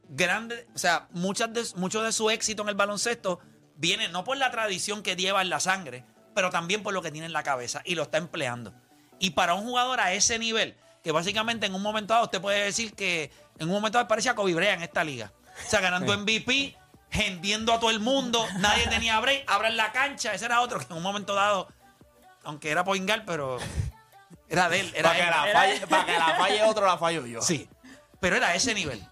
[0.10, 3.39] grande, o sea, muchas de, mucho de su éxito en el baloncesto
[3.76, 6.06] viene no por la tradición que lleva en la sangre,
[6.38, 8.71] pero también por lo que tiene en la cabeza y lo está empleando.
[9.17, 12.63] Y para un jugador a ese nivel, que básicamente en un momento dado usted puede
[12.63, 15.34] decir que en un momento dado parecía Kobe Bryant en esta liga.
[15.65, 16.78] O sea, ganando MVP,
[17.10, 20.86] hendiendo a todo el mundo, nadie tenía break, abran la cancha, ese era otro que
[20.86, 21.69] en un momento dado,
[22.43, 23.58] aunque era Poingal, pero
[24.47, 24.91] era de él.
[24.93, 25.30] Era Para que, él.
[25.32, 27.41] la falle, para que la falle otro, la fallo yo.
[27.41, 27.67] Sí,
[28.19, 29.04] pero era a ese nivel.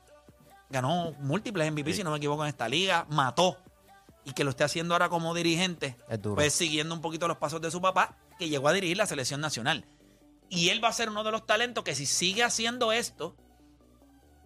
[0.69, 3.07] Ganó múltiples MVP, si no me equivoco, en esta liga.
[3.09, 3.57] Mató.
[4.25, 5.95] Y que lo esté haciendo ahora como dirigente.
[6.09, 6.35] Es duro.
[6.35, 9.39] Pues siguiendo un poquito los pasos de su papá, que llegó a dirigir la selección
[9.39, 9.85] nacional.
[10.49, 13.35] Y él va a ser uno de los talentos que si sigue haciendo esto,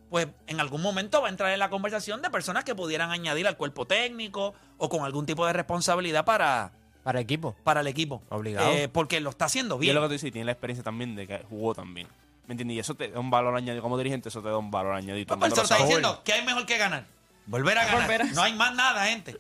[0.10, 3.48] pues en algún momento va a entrar en la conversación de personas que pudieran añadir
[3.48, 6.72] al cuerpo técnico o con algún tipo de responsabilidad para,
[7.04, 7.56] Para el equipo.
[7.64, 8.22] para el equipo.
[8.30, 8.72] Obligado.
[8.72, 9.96] Eh, porque lo está haciendo Y es bien.
[9.96, 12.08] lo que tú dices, y tiene la experiencia también de que jugó también.
[12.48, 12.76] ¿Me entiendes?
[12.78, 13.84] Y eso te da un valor añadido.
[13.84, 15.36] Como dirigente, eso te da un valor añadido.
[15.36, 17.06] No, pero él se lo está diciendo que hay mejor que ganar.
[17.46, 18.02] Volver a ganar.
[18.02, 19.38] Volver a- No hay más nada, gente.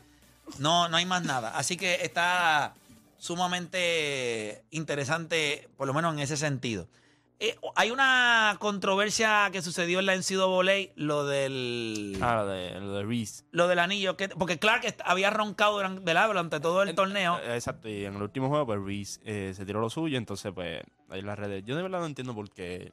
[0.57, 1.57] No, no hay más nada.
[1.57, 2.73] Así que está
[3.17, 6.87] sumamente interesante, por lo menos en ese sentido.
[7.41, 12.93] Eh, hay una controversia que sucedió en la NCAA, lo del Ah, lo de, lo
[12.95, 13.45] de Reese.
[13.51, 17.39] lo del anillo, que, porque Clark había roncado durante, durante todo el torneo.
[17.39, 20.51] Eh, Exacto, y en el último juego, pues Reese eh, se tiró lo suyo, entonces,
[20.53, 21.63] pues, ahí en las redes.
[21.63, 22.91] Yo de verdad no entiendo por qué.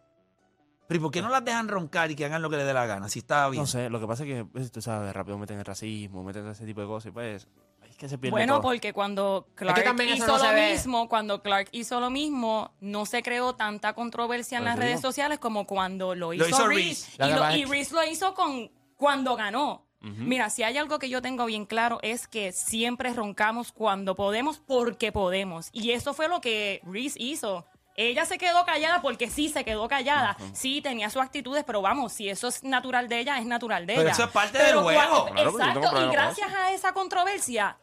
[0.88, 2.72] Pero ¿y por qué no las dejan roncar y que hagan lo que les dé
[2.74, 3.08] la gana?
[3.08, 3.62] Si está bien.
[3.62, 6.46] No sé, lo que pasa es que, pues, tú sabes, rápido meten el racismo, meten
[6.48, 7.48] ese tipo de cosas, y pues,
[7.88, 8.62] es que se pierde Bueno, todo.
[8.62, 10.72] porque cuando Clark también eso hizo no se lo ve.
[10.72, 14.82] mismo, cuando Clark hizo lo mismo, no se creó tanta controversia en Por las eso
[14.82, 15.08] redes digo.
[15.08, 17.06] sociales como cuando lo hizo, hizo Reese.
[17.06, 17.12] Reese.
[17.14, 19.84] Y, La que lo- y es- Reese lo hizo con cuando ganó.
[20.02, 24.60] Mira, si hay algo que yo tengo bien claro es que siempre roncamos cuando podemos
[24.60, 25.68] porque podemos.
[25.72, 27.66] Y eso fue lo que Reese hizo.
[27.98, 30.36] Ella se quedó callada porque sí se quedó callada.
[30.52, 33.94] Sí, tenía sus actitudes, pero vamos, si eso es natural de ella, es natural de
[33.94, 34.12] Pero ella.
[34.12, 35.26] eso es parte Pero del juego.
[35.32, 37.78] Claro, exacto, y gracias a esa controversia,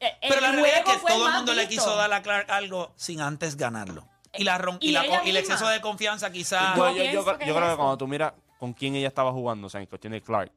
[0.00, 2.92] eh, Pero la realidad es que todo el mundo le quiso dar a Clark algo
[2.94, 4.06] sin antes ganarlo.
[4.34, 6.76] Y, la y, Y la- y el exceso de confianza quizás...
[6.76, 7.76] Yo creo- que yo es creo que eso.
[7.76, 10.52] cuando tú miras con quién ella estaba jugando, o sea, en cuestión de Clark,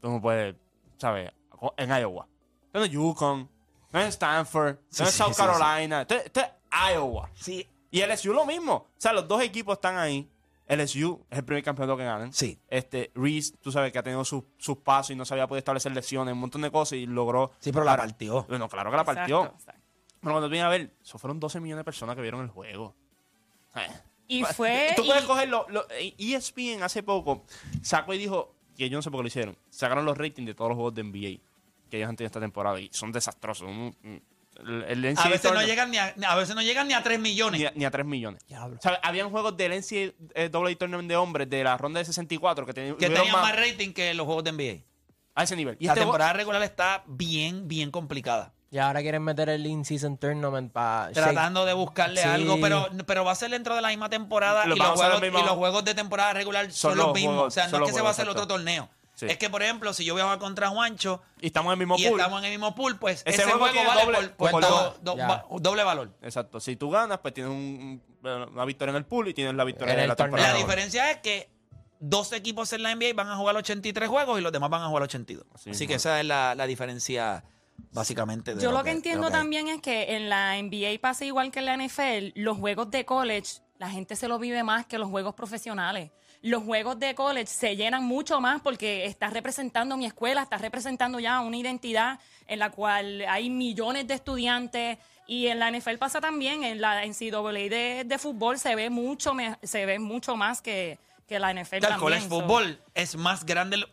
[0.00, 0.56] tú no puedes,
[0.98, 1.30] ¿sabes?
[1.76, 2.26] En Iowa.
[2.66, 3.48] Esto no es Yukon,
[3.92, 6.48] es Stanford, Sí, no es sí, South sí, Carolina, esto, esto es
[6.94, 7.30] Iowa.
[7.34, 8.72] Sí, Y LSU lo mismo.
[8.74, 10.28] O sea, los dos equipos están ahí.
[10.66, 12.32] LSU es el primer campeonato que ganan.
[12.32, 12.58] Sí.
[12.68, 15.58] Este, Reese, tú sabes que ha tenido sus, sus pasos y no se había podido
[15.58, 17.52] establecer lesiones, un montón de cosas y logró.
[17.60, 18.44] Sí, pero la partió.
[18.48, 19.44] Bueno, claro que la partió.
[19.44, 19.80] Exacto.
[20.20, 22.48] Pero cuando tú vienes a ver, eso fueron 12 millones de personas que vieron el
[22.48, 22.94] juego.
[23.74, 23.86] Eh.
[24.28, 24.92] Y fue.
[24.96, 25.66] Tú puedes y- coger lo-
[26.18, 27.44] ESPN hace poco
[27.82, 29.58] sacó y dijo que yo no sé por qué lo hicieron.
[29.68, 31.40] Sacaron los ratings de todos los juegos de NBA
[31.90, 33.68] que ellos han tenido esta temporada y son desastrosos.
[33.68, 34.22] Un- un-
[34.60, 37.18] el- el A veces, no llegan ni a, a veces no llegan ni a 3
[37.18, 37.60] millones.
[37.60, 38.42] ni a, ni a 3 millones.
[38.50, 42.72] O sea, habían juegos del NCAA Tournament de hombres de la ronda de 64 que,
[42.74, 44.84] tenían que tenían más rating que los juegos de NBA.
[45.34, 45.76] a ese nivel.
[45.80, 48.52] Y la este juego- temporada regular está bien, bien complicada.
[48.70, 51.10] Y ahora quieren meter el in-season tournament para...
[51.12, 52.28] Tratando de buscarle Sí.
[52.28, 55.20] algo, pero, pero va a ser dentro de la misma temporada y los, juegos, el
[55.20, 57.34] mismo- y los juegos de temporada regular son, Son los los mismos.
[57.34, 58.88] juegos- o sea, no es que se va a hacer otro torneo.
[59.26, 59.32] Sí.
[59.32, 61.86] Es que, por ejemplo, si yo voy a jugar contra Juancho y estamos en el
[61.86, 62.20] mismo y pool.
[62.20, 64.50] estamos en el mismo pool, pues Ese ese, juego juego, tiene vale doble- por, por
[64.50, 65.04] por do- dos.
[65.04, 65.28] do- Ya.
[65.28, 66.10] va- doble valor.
[66.22, 66.60] Exacto.
[66.60, 69.64] Si tú ganas, pues tienes un- un- una victoria en el pool y tienes la
[69.64, 70.36] victoria En en el la torneo.
[70.36, 70.52] temporada.
[70.58, 71.50] La diferencia es que
[72.00, 74.86] dos equipos en la NBA van a jugar 83 juegos y los demás van a
[74.88, 75.46] jugar 82.
[75.54, 77.44] Así Así, que esa es la, la diferencia
[77.92, 78.54] básicamente.
[78.54, 81.60] De Yo lo que entiendo que también es que en la NBA pasa igual que
[81.60, 85.08] en la NFL, los juegos de college, la gente se lo vive más que los
[85.08, 86.10] juegos profesionales.
[86.42, 91.20] Los juegos de college se llenan mucho más porque estás representando mi escuela, estás representando
[91.20, 94.98] ya una identidad en la cual hay millones de estudiantes.
[95.28, 99.34] Y en la NFL pasa también, en la NCAA de, de fútbol se ve mucho,
[99.34, 101.76] me- se ve mucho más que, que la NFL.
[101.76, 103.84] El también, college so- fútbol es más grande.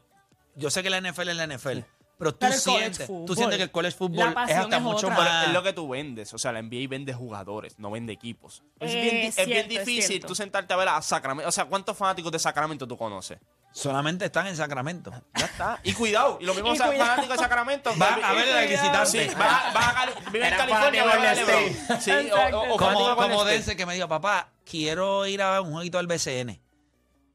[0.55, 1.79] Yo sé que la NFL es la NFL,
[2.19, 4.59] pero tú Pero el college sientes, tú sientes que el college la fútbol es pasión
[4.59, 5.17] hasta es mucho otra.
[5.17, 5.47] más.
[5.47, 6.33] Es lo que tú vendes.
[6.33, 8.61] O sea, la NBA vende jugadores, no vende equipos.
[8.79, 10.27] Es, Eh, bien, di- es bien cierto, es difícil cierto.
[10.27, 11.47] tú sentarte a ver a Sacramento.
[11.49, 13.39] O sea, ¿cuántos fanáticos de Sacramento tú conoces?
[13.71, 15.11] Solamente están en Sacramento.
[15.35, 15.79] Ya está.
[15.83, 16.37] Y cuidado.
[16.41, 16.97] Y los mismos Y cuidado.
[17.05, 17.91] fanáticos de Sacramento.
[17.95, 19.05] Van a ver el visitante.
[19.29, 21.35] Sí, va, va a Cali- vive en Era California, fanático va a ver a.
[21.35, 22.01] LeBron.
[22.01, 23.51] Sí, o, o, o como fanático del como State.
[23.51, 26.59] Dense que me dijo, papá, quiero ir a ver un jueguito del BCN.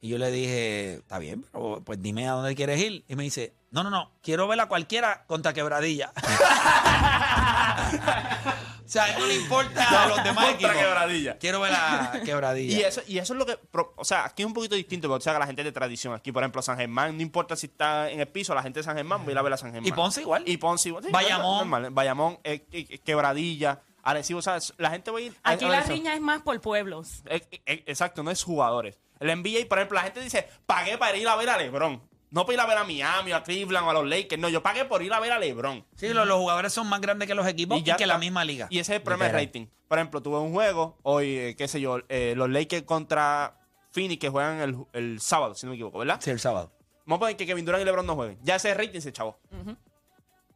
[0.05, 3.07] Y yo le dije, está bien, pero pues dime a dónde quieres ir.
[3.09, 6.13] Y me dice, no, no, no, quiero ver a cualquiera contra quebradilla.
[8.85, 10.77] o sea, a él no le importa a los demás Contra equipos.
[10.77, 11.39] Quebradilla.
[11.39, 12.77] Quiero ver a quebradilla.
[12.79, 13.57] Y eso, y eso es lo que.
[13.57, 15.73] pro- O sea, aquí es un poquito distinto, porque o sea, la gente es de
[15.73, 16.13] tradición.
[16.13, 18.85] Aquí, por ejemplo, San Germán, no importa si está en el piso, la gente de
[18.85, 19.89] San Germán va a ir a ver a San Germán.
[19.89, 20.43] Y Ponce igual.
[20.47, 21.05] Y Ponce igual.
[21.05, 21.71] Sí, Bayamón.
[21.71, 24.75] normal, Bayamón, eh, que- Quebradilla, Arecibo, ¿sabes?
[24.77, 25.35] La gente va a ir.
[25.43, 25.93] a- Aquí a ver la eso.
[25.95, 27.23] riña es más por pueblos.
[27.25, 28.99] Eh, eh, Exacto, no es jugadores.
[29.21, 32.03] El NBA, por ejemplo, la gente dice, pagué para ir a ver a LeBron.
[32.31, 34.41] No para ir a ver a Miami, o a Cleveland o a los Lakers.
[34.41, 35.87] No, yo pagué por ir a ver a LeBron.
[35.95, 38.45] Sí, los, los jugadores son más grandes que los equipos y, ya que la misma
[38.45, 38.67] liga.
[38.71, 39.67] Y ese es el problema de rating.
[39.87, 43.61] Por ejemplo, tuve un juego hoy, eh, qué sé yo, eh, los Lakers contra
[43.93, 46.19] Phoenix que juegan el, el sábado, si no me equivoco, ¿verdad?
[46.21, 46.73] Sí, el sábado.
[47.07, 48.39] Vamos a poner que Kevin Durant y LeBron no jueguen.
[48.43, 49.39] Ya ese rating se chavó.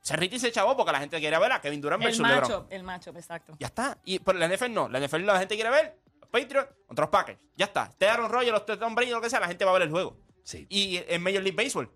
[0.02, 2.40] Ese rating se chavó porque la gente quiere ver a Kevin Durant El versus LeBron.
[2.40, 3.54] macho, el macho, exacto.
[3.60, 3.98] Ya está.
[4.04, 4.88] Y pero la NFL no.
[4.88, 5.96] La NFL la gente quiere ver
[6.32, 7.38] los Patriots contra los Packers.
[7.56, 7.84] Ya está.
[7.90, 9.90] Este Aaron Rodgers, los Tom Brady, lo que sea, la gente va a ver el
[9.90, 10.16] juego.
[10.44, 10.66] Sí.
[10.70, 11.90] Y en Major League Baseball,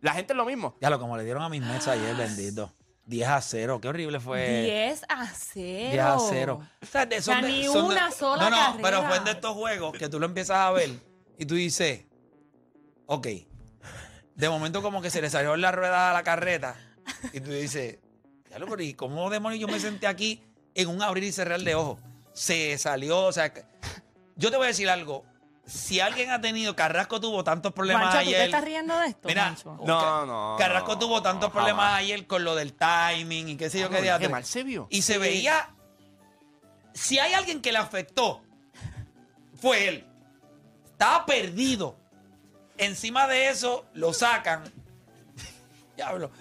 [0.00, 0.76] la gente es lo mismo.
[0.80, 2.72] Ya lo como le dieron a mis Mets ayer, bendito.
[3.04, 3.80] 10 a 0.
[3.80, 4.62] Qué horrible fue.
[4.62, 5.90] 10 a 0.
[5.90, 6.60] 10 a 0.
[6.82, 8.82] O sea, de- son O sea, de- ni son de- una sola No, no, carrera.
[8.82, 10.90] pero fue de estos juegos que tú lo empiezas a ver
[11.38, 12.06] y tú dices,
[13.06, 13.26] Ok.
[14.34, 16.76] De momento como que se le salió la rueda a la carreta
[17.32, 17.98] y tú dices,
[18.48, 20.42] "Diablo, pero ¿y cómo demonios yo me senté aquí
[20.74, 21.98] en un abrir y cerrar de ojos?
[22.32, 23.64] Se salió, o sea, que-
[24.36, 25.24] yo te voy a decir algo.
[25.64, 28.46] Si alguien ha tenido, Carrasco tuvo tantos problemas Juancho, ¿tú te ayer.
[28.46, 29.54] estás riendo de esto, Mira?
[29.84, 30.56] No, no.
[30.58, 32.00] Carrasco no, tuvo tantos no, problemas jamás.
[32.00, 34.28] ayer con lo del timing y qué sé yo qué Qué diatre.
[34.28, 34.88] mal se vio.
[34.90, 35.70] Y se veía.
[36.94, 38.42] Si hay alguien que le afectó,
[39.60, 40.06] fue él.
[40.90, 41.96] Estaba perdido.
[42.76, 44.64] Encima de eso, lo sacan.
[45.96, 46.32] Diablo.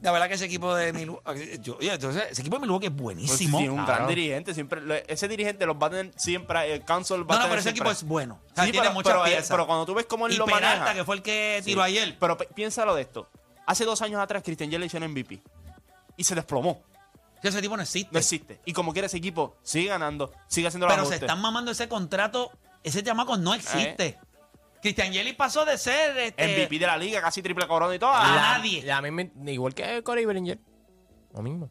[0.00, 1.58] La verdad que ese equipo de Milwaukee.
[1.60, 3.58] yo- oye, entonces, ese equipo de Milwaukee es Pues buenísimo.
[3.58, 3.94] sí, un Claro.
[3.94, 4.54] gran dirigente.
[4.54, 6.72] Siempre, lo- ese dirigente los va a tener siempre.
[6.74, 8.40] El council va no, a no, tener pero ese equipo siempre- es bueno.
[8.50, 9.48] O sea, Sí, tiene pero, muchas pero, eh, piezas.
[9.50, 10.94] pero cuando tú ves cómo él y lo Peralta, maneja.
[10.94, 11.70] que fue el que Sí.
[11.70, 12.16] tiró ayer.
[12.20, 13.28] Pero pe- piénsalo de esto.
[13.66, 15.42] Hace dos años atrás, Christian Yelich era MVP.
[16.16, 16.82] Y se desplomó.
[17.42, 18.08] Ese tipo no existe.
[18.12, 18.60] No existe.
[18.64, 21.22] Y como quiera ese equipo, sigue ganando, sigue haciendo los Pero se ajustes.
[21.28, 22.50] están mamando ese contrato.
[22.82, 24.18] Ese chamaco no existe.
[24.80, 28.12] Cristian Yelich pasó de ser este, MVP de la liga, casi triple corona y todo.
[28.12, 28.80] a nadie.
[28.84, 30.58] Y a mí me- igual que Corey Bellinger.
[31.34, 31.68] Lo mismo.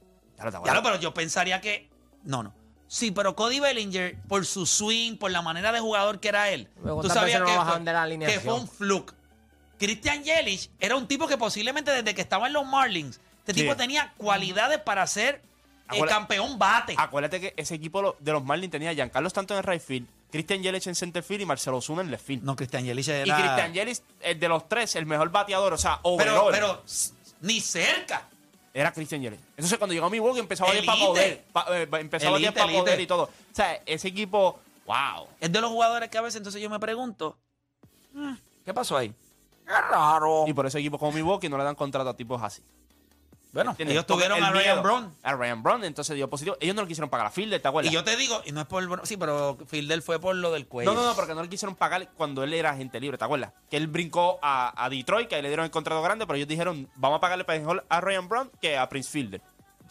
[0.64, 1.90] claro, pero yo pensaría que.
[2.24, 2.54] No, no.
[2.90, 6.70] Sí, pero Cody Bellinger, por su swing, por la manera de jugador que era él,
[6.82, 8.44] Luego, tú ¿cuántas sabías veces que, lo fue, bajaron de la que alineación?
[8.44, 9.14] fue un fluke.
[9.78, 13.62] Christian Yelich era un tipo que posiblemente desde que estaba en los Marlins, este Sí.
[13.62, 15.42] tipo tenía cualidades para ser
[15.90, 16.96] el Acuérdate- campeón bate.
[16.98, 20.08] Acuérdate que ese equipo lo- de los Marlins tenía a Giancarlo Stanton en right field,
[20.32, 22.44] Christian Yelich en center field y Marcelo Zuna en left field.
[22.44, 23.38] No, Christian Yelich Y era.
[23.38, 27.14] Christian Yelich, el de los tres, el mejor bateador, o sea, pero, overall, pero s-
[27.42, 28.28] ni cerca.
[28.74, 29.40] era Christian Yelich.
[29.52, 32.54] Entonces cuando llegó a Milwaukee empezó a batear para poder, pa- eh, empezó a batear
[32.54, 33.24] Elite, para poder y todo.
[33.24, 35.28] O sea, ese equipo, wow.
[35.40, 37.38] Es de los jugadores que a veces entonces yo me pregunto,
[38.14, 38.34] "Mm,
[38.66, 39.14] ¿qué pasó ahí?
[39.66, 40.46] Qué raro.
[40.48, 42.62] Y por ese equipo como Milwaukee no le dan contrato a tipos así.
[43.58, 45.16] Bueno, ellos tuvieron el a Ryan Braun.
[45.24, 46.58] A Ryan Brown, entonces dio positivo.
[46.60, 47.92] Ellos no le quisieron pagar a Fielder, ¿te acuerdas?
[47.92, 49.08] Y yo te digo, y no es por.
[49.08, 50.94] Sí, pero Fielder fue por lo del cuello.
[50.94, 53.54] No, no, no, porque no le quisieron pagar cuando él era agente libre, ¿te acuerdas?
[53.72, 56.48] Que él brincó a, a Detroit, que ahí le dieron el contrato grande, pero ellos
[56.48, 59.42] dijeron, vamos a pagarle mejor a Ryan Brown que a Prince Fielder.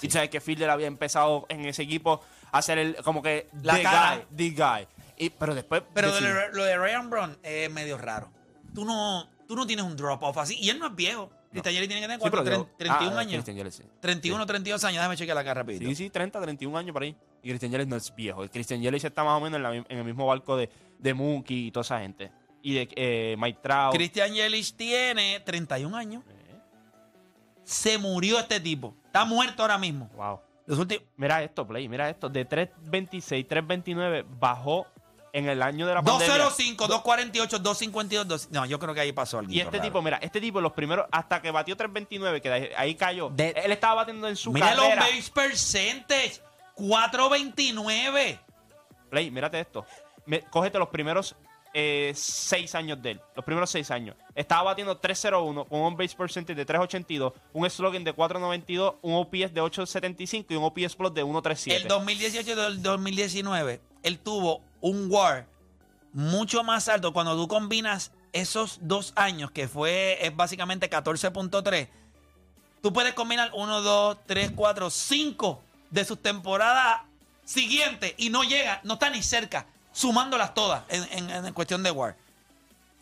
[0.00, 3.48] Y tú sabes que Fielder había empezado en ese equipo a ser el, como que,
[3.64, 4.24] La the cara.
[4.30, 4.88] guy, the guy.
[5.16, 5.82] Y, pero después...
[5.92, 8.30] Pero de lo de Ryan Brown es medio raro.
[8.74, 10.56] Tú no, tú no tienes un drop-off así.
[10.60, 11.32] Y él no es viejo.
[11.62, 13.32] Cristian Yelich tiene que tener Sí, pero cuatro, dio- 31 ah, años.
[13.34, 13.82] Christian Yelich, sí.
[14.00, 14.96] 31, 32 años.
[14.98, 15.86] Déjame chequear la cara rapidito.
[15.88, 17.16] Sí, sí, 30, 31 años por ahí.
[17.42, 18.42] Y Christian Yelich no es viejo.
[18.42, 21.14] El Christian Yelich está más o menos en, la en el mismo barco de, de
[21.14, 22.30] Mookie y toda esa gente.
[22.62, 23.94] Y de eh, Mike Trout.
[23.94, 26.24] Christian Yelich tiene 31 años.
[27.64, 28.94] Se murió este tipo.
[29.06, 30.08] Está muerto ahora mismo.
[30.14, 30.40] Wow.
[30.66, 31.04] Los últimos.
[31.16, 32.28] Mira esto, Play, mira esto.
[32.28, 34.86] De 326, 329 bajó
[35.38, 36.26] en el año de la pandemia.
[36.44, 38.26] 205, 248, 252.
[38.26, 38.48] 2...
[38.52, 39.52] No, yo creo que ahí pasó algo.
[39.52, 39.82] Y este raro.
[39.84, 43.28] tipo, mira, este tipo, los primeros, hasta que batió 329, que ahí- ahí cayó.
[43.28, 45.02] De- él estaba batiendo en su Mira los carrera.
[45.02, 46.40] base percentage.
[46.74, 48.38] 429.
[49.10, 49.84] Play, mírate esto.
[50.26, 51.34] Me- cógete los primeros
[51.74, 53.20] eh, seis años de él.
[53.34, 54.16] Los primeros seis años.
[54.34, 59.52] Estaba batiendo 301 con un base percentage de 382, un slogan de 492, un OPS
[59.52, 61.82] de 875 y un OPS plus de 137.
[61.82, 65.46] El 2018 y el 2019, él tuvo un WAR
[66.12, 67.12] mucho más alto.
[67.12, 71.88] Cuando tú combinas esos dos años, que fue es básicamente 14.3,
[72.82, 77.00] tú puedes combinar 1, 2, 3, 4, 5 de sus temporadas
[77.44, 81.90] siguientes y no llega, no está ni cerca, sumándolas todas en, en- en cuestión de
[81.90, 82.16] WAR.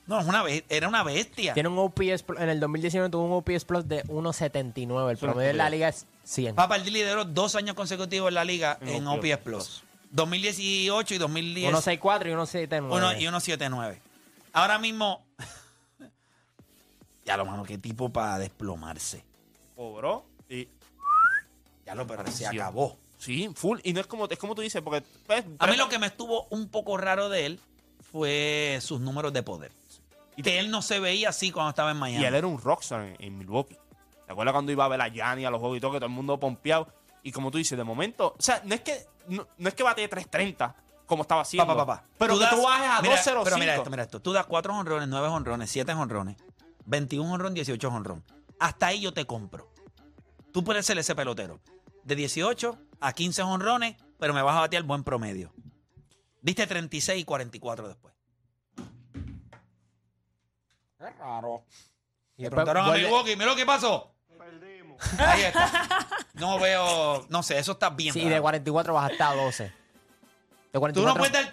[0.07, 1.55] No, es una era una bestia.
[1.55, 5.11] Tiene un OPS, en el 2019 tuvo un OPS Plus de 1.79.
[5.13, 6.55] El promedio de la liga es 100.
[6.55, 9.83] Papá, el lideró dos años consecutivos en la liga En en, OPS OPS Plus.
[10.15, 11.75] 2018 y 2010.
[11.75, 12.89] 1.64 y 1.79.
[12.91, 13.99] Uno y 1.79.
[14.53, 15.27] Ahora mismo.
[17.25, 19.25] ya lo mano, qué tipo para desplomarse.
[19.75, 20.69] Cobró y
[21.85, 22.97] Ya lo, pero se acabó.
[23.19, 23.81] Sí, full.
[23.83, 25.05] Y no es como, es como tú dices, porque.
[25.27, 27.61] pues, A mí tres- lo que me estuvo un poco raro de él
[28.13, 29.73] fue sus números de poder.
[30.37, 32.23] Y que él no se veía así cuando estaba en Miami.
[32.23, 33.77] Y él era un rockstar en, en Milwaukee.
[34.27, 36.07] ¿Te acuerdas cuando iba a ver a Gianni a los juegos y todo, que todo
[36.07, 36.89] el mundo pompeado?
[37.23, 39.83] Y como tú dices, de momento, o sea, no es que no, no es que
[39.83, 40.75] bate 330
[41.07, 41.67] como estaba haciendo.
[41.67, 42.09] Papá, papá.
[42.19, 43.45] Pero que das- tú bajes a mira, 205.
[43.45, 44.21] Pero mira esto, mira esto.
[44.21, 46.37] Tú das 4 honrones, 9 honrones, 7 honrones,
[46.87, 48.25] 21 honrones, 18 honrones.
[48.59, 49.71] Hasta ahí yo te compro.
[50.53, 51.61] Tú puedes ser ese pelotero.
[52.05, 55.53] De 18 a 15 honrones, pero me vas a batear buen promedio.
[56.41, 58.15] Diste 36 y 44 después.
[60.99, 61.65] Qué raro.
[62.37, 64.14] Y Le después preguntaron a Milwaukee, mira lo que pasó.
[65.19, 65.71] Ahí está.
[66.35, 68.35] No veo, no sé, eso está bien Sí, raro.
[68.35, 69.63] de 44 bajaste a 12.
[69.65, 69.71] De
[70.73, 71.51] Tú 44 no puedes dar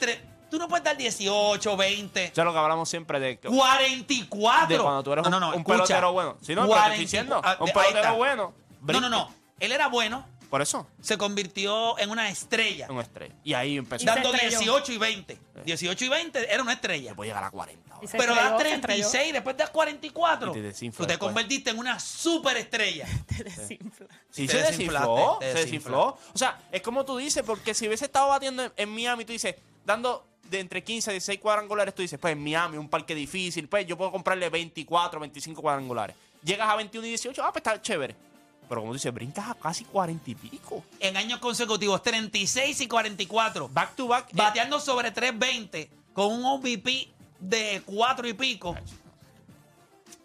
[0.50, 2.24] tú no puedes dar 18, 20.
[2.26, 4.68] Eso es lo que hablamos siempre de, que- 44.
[4.68, 5.76] de cuando tú eres No, un, no, no, un escucha.
[5.78, 6.38] pelotero bueno.
[6.42, 7.00] Si no, pero te estoy 44.
[7.00, 8.12] diciendo, Ah, un ahí pelotero está.
[8.14, 8.54] bueno.
[8.82, 9.32] No, no, no.
[9.60, 12.86] Él era bueno, Por eso, se convirtió en una estrella.
[12.86, 13.34] es una estrella.
[13.44, 14.04] Y ahí empezó.
[14.04, 14.60] Y Dando estrelló.
[14.60, 15.38] 18 y 20.
[15.66, 17.14] 18 y 20 era una estrella.
[17.14, 18.00] Voy a llegar a 40.
[18.02, 18.82] Y se Pero estrelló, das se estrelló.
[19.10, 20.52] 36, después das 44.
[20.52, 21.30] Y te desinfla Tú te después.
[21.30, 23.08] convertiste en una superestrella.
[23.28, 24.08] Te desinfla.
[24.30, 25.38] Sí, Te se desinflaste, desinfló.
[25.40, 26.18] te Se desinfló.
[26.34, 29.32] O sea, es como tú dices, porque si hubiese estado batiendo en, en Miami, tú
[29.32, 33.16] dices, dando de entre 15 a 16 cuadrangulares, tú dices, pues en Miami, un parque
[33.16, 36.14] difícil, pues yo puedo comprarle 24, 25 cuadrangulares.
[36.44, 38.16] Llegas a 21 y 18, ah, pues está chévere.
[38.72, 40.82] Pero como tú dices, brincas a casi 40 y pico.
[41.02, 43.68] En años consecutivos, 36 y 44.
[43.68, 44.30] Back to back.
[44.30, 47.12] eh, Bateando sobre 320 con un OVP
[47.42, 48.78] de 4 y pico.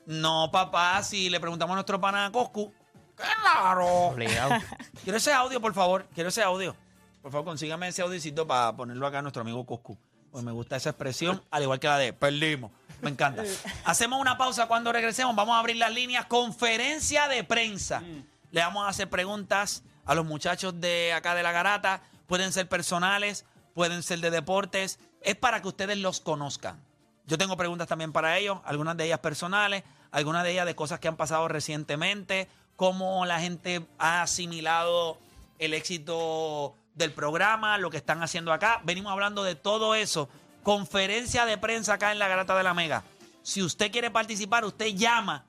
[0.07, 2.73] No, papá, si le preguntamos a nuestro pana Coscu.
[3.17, 4.15] ¡Claro!
[5.03, 6.07] Quiero ese audio, por favor.
[6.15, 6.77] Quiero ese audio.
[7.23, 9.99] Por favor, consígame ese audicito para ponerlo acá a nuestro amigo Coscu.
[10.31, 12.71] Pues me gusta esa expresión, al igual que la de perdimos.
[13.03, 13.43] Me encanta.
[13.85, 15.35] Hacemos una pausa cuando regresemos.
[15.35, 16.27] Vamos a abrir las líneas.
[16.27, 18.05] Conferencia de prensa.
[18.51, 22.03] Le vamos a hacer preguntas a los muchachos de acá de la garata.
[22.27, 23.45] Pueden ser personales,
[23.75, 24.99] pueden ser de deportes.
[25.21, 26.81] Es para que ustedes los conozcan.
[27.27, 29.83] Yo tengo preguntas también para ellos, algunas de ellas personales,
[30.13, 35.19] algunas de ellas de cosas que han pasado recientemente, cómo la gente ha asimilado
[35.59, 38.81] el éxito del programa, lo que están haciendo acá.
[38.85, 40.29] Venimos hablando de todo eso.
[40.63, 43.03] Conferencia de prensa acá en la Garata de la Mega.
[43.43, 45.45] Si usted quiere participar, usted llama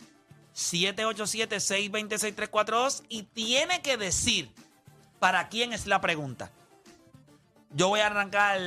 [0.57, 4.49] 787-626-342 y tiene que decir
[5.19, 6.49] para quién es la pregunta.
[7.71, 8.59] Yo voy a arrancar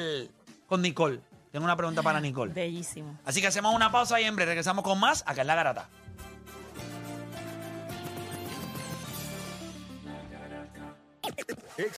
[0.66, 1.18] con Nicole.
[1.51, 2.53] Tengo una pregunta para Nicole.
[2.53, 3.18] Bellísimo.
[3.24, 5.88] Así que hacemos una pausa y en regresamos con más acá en La Garata.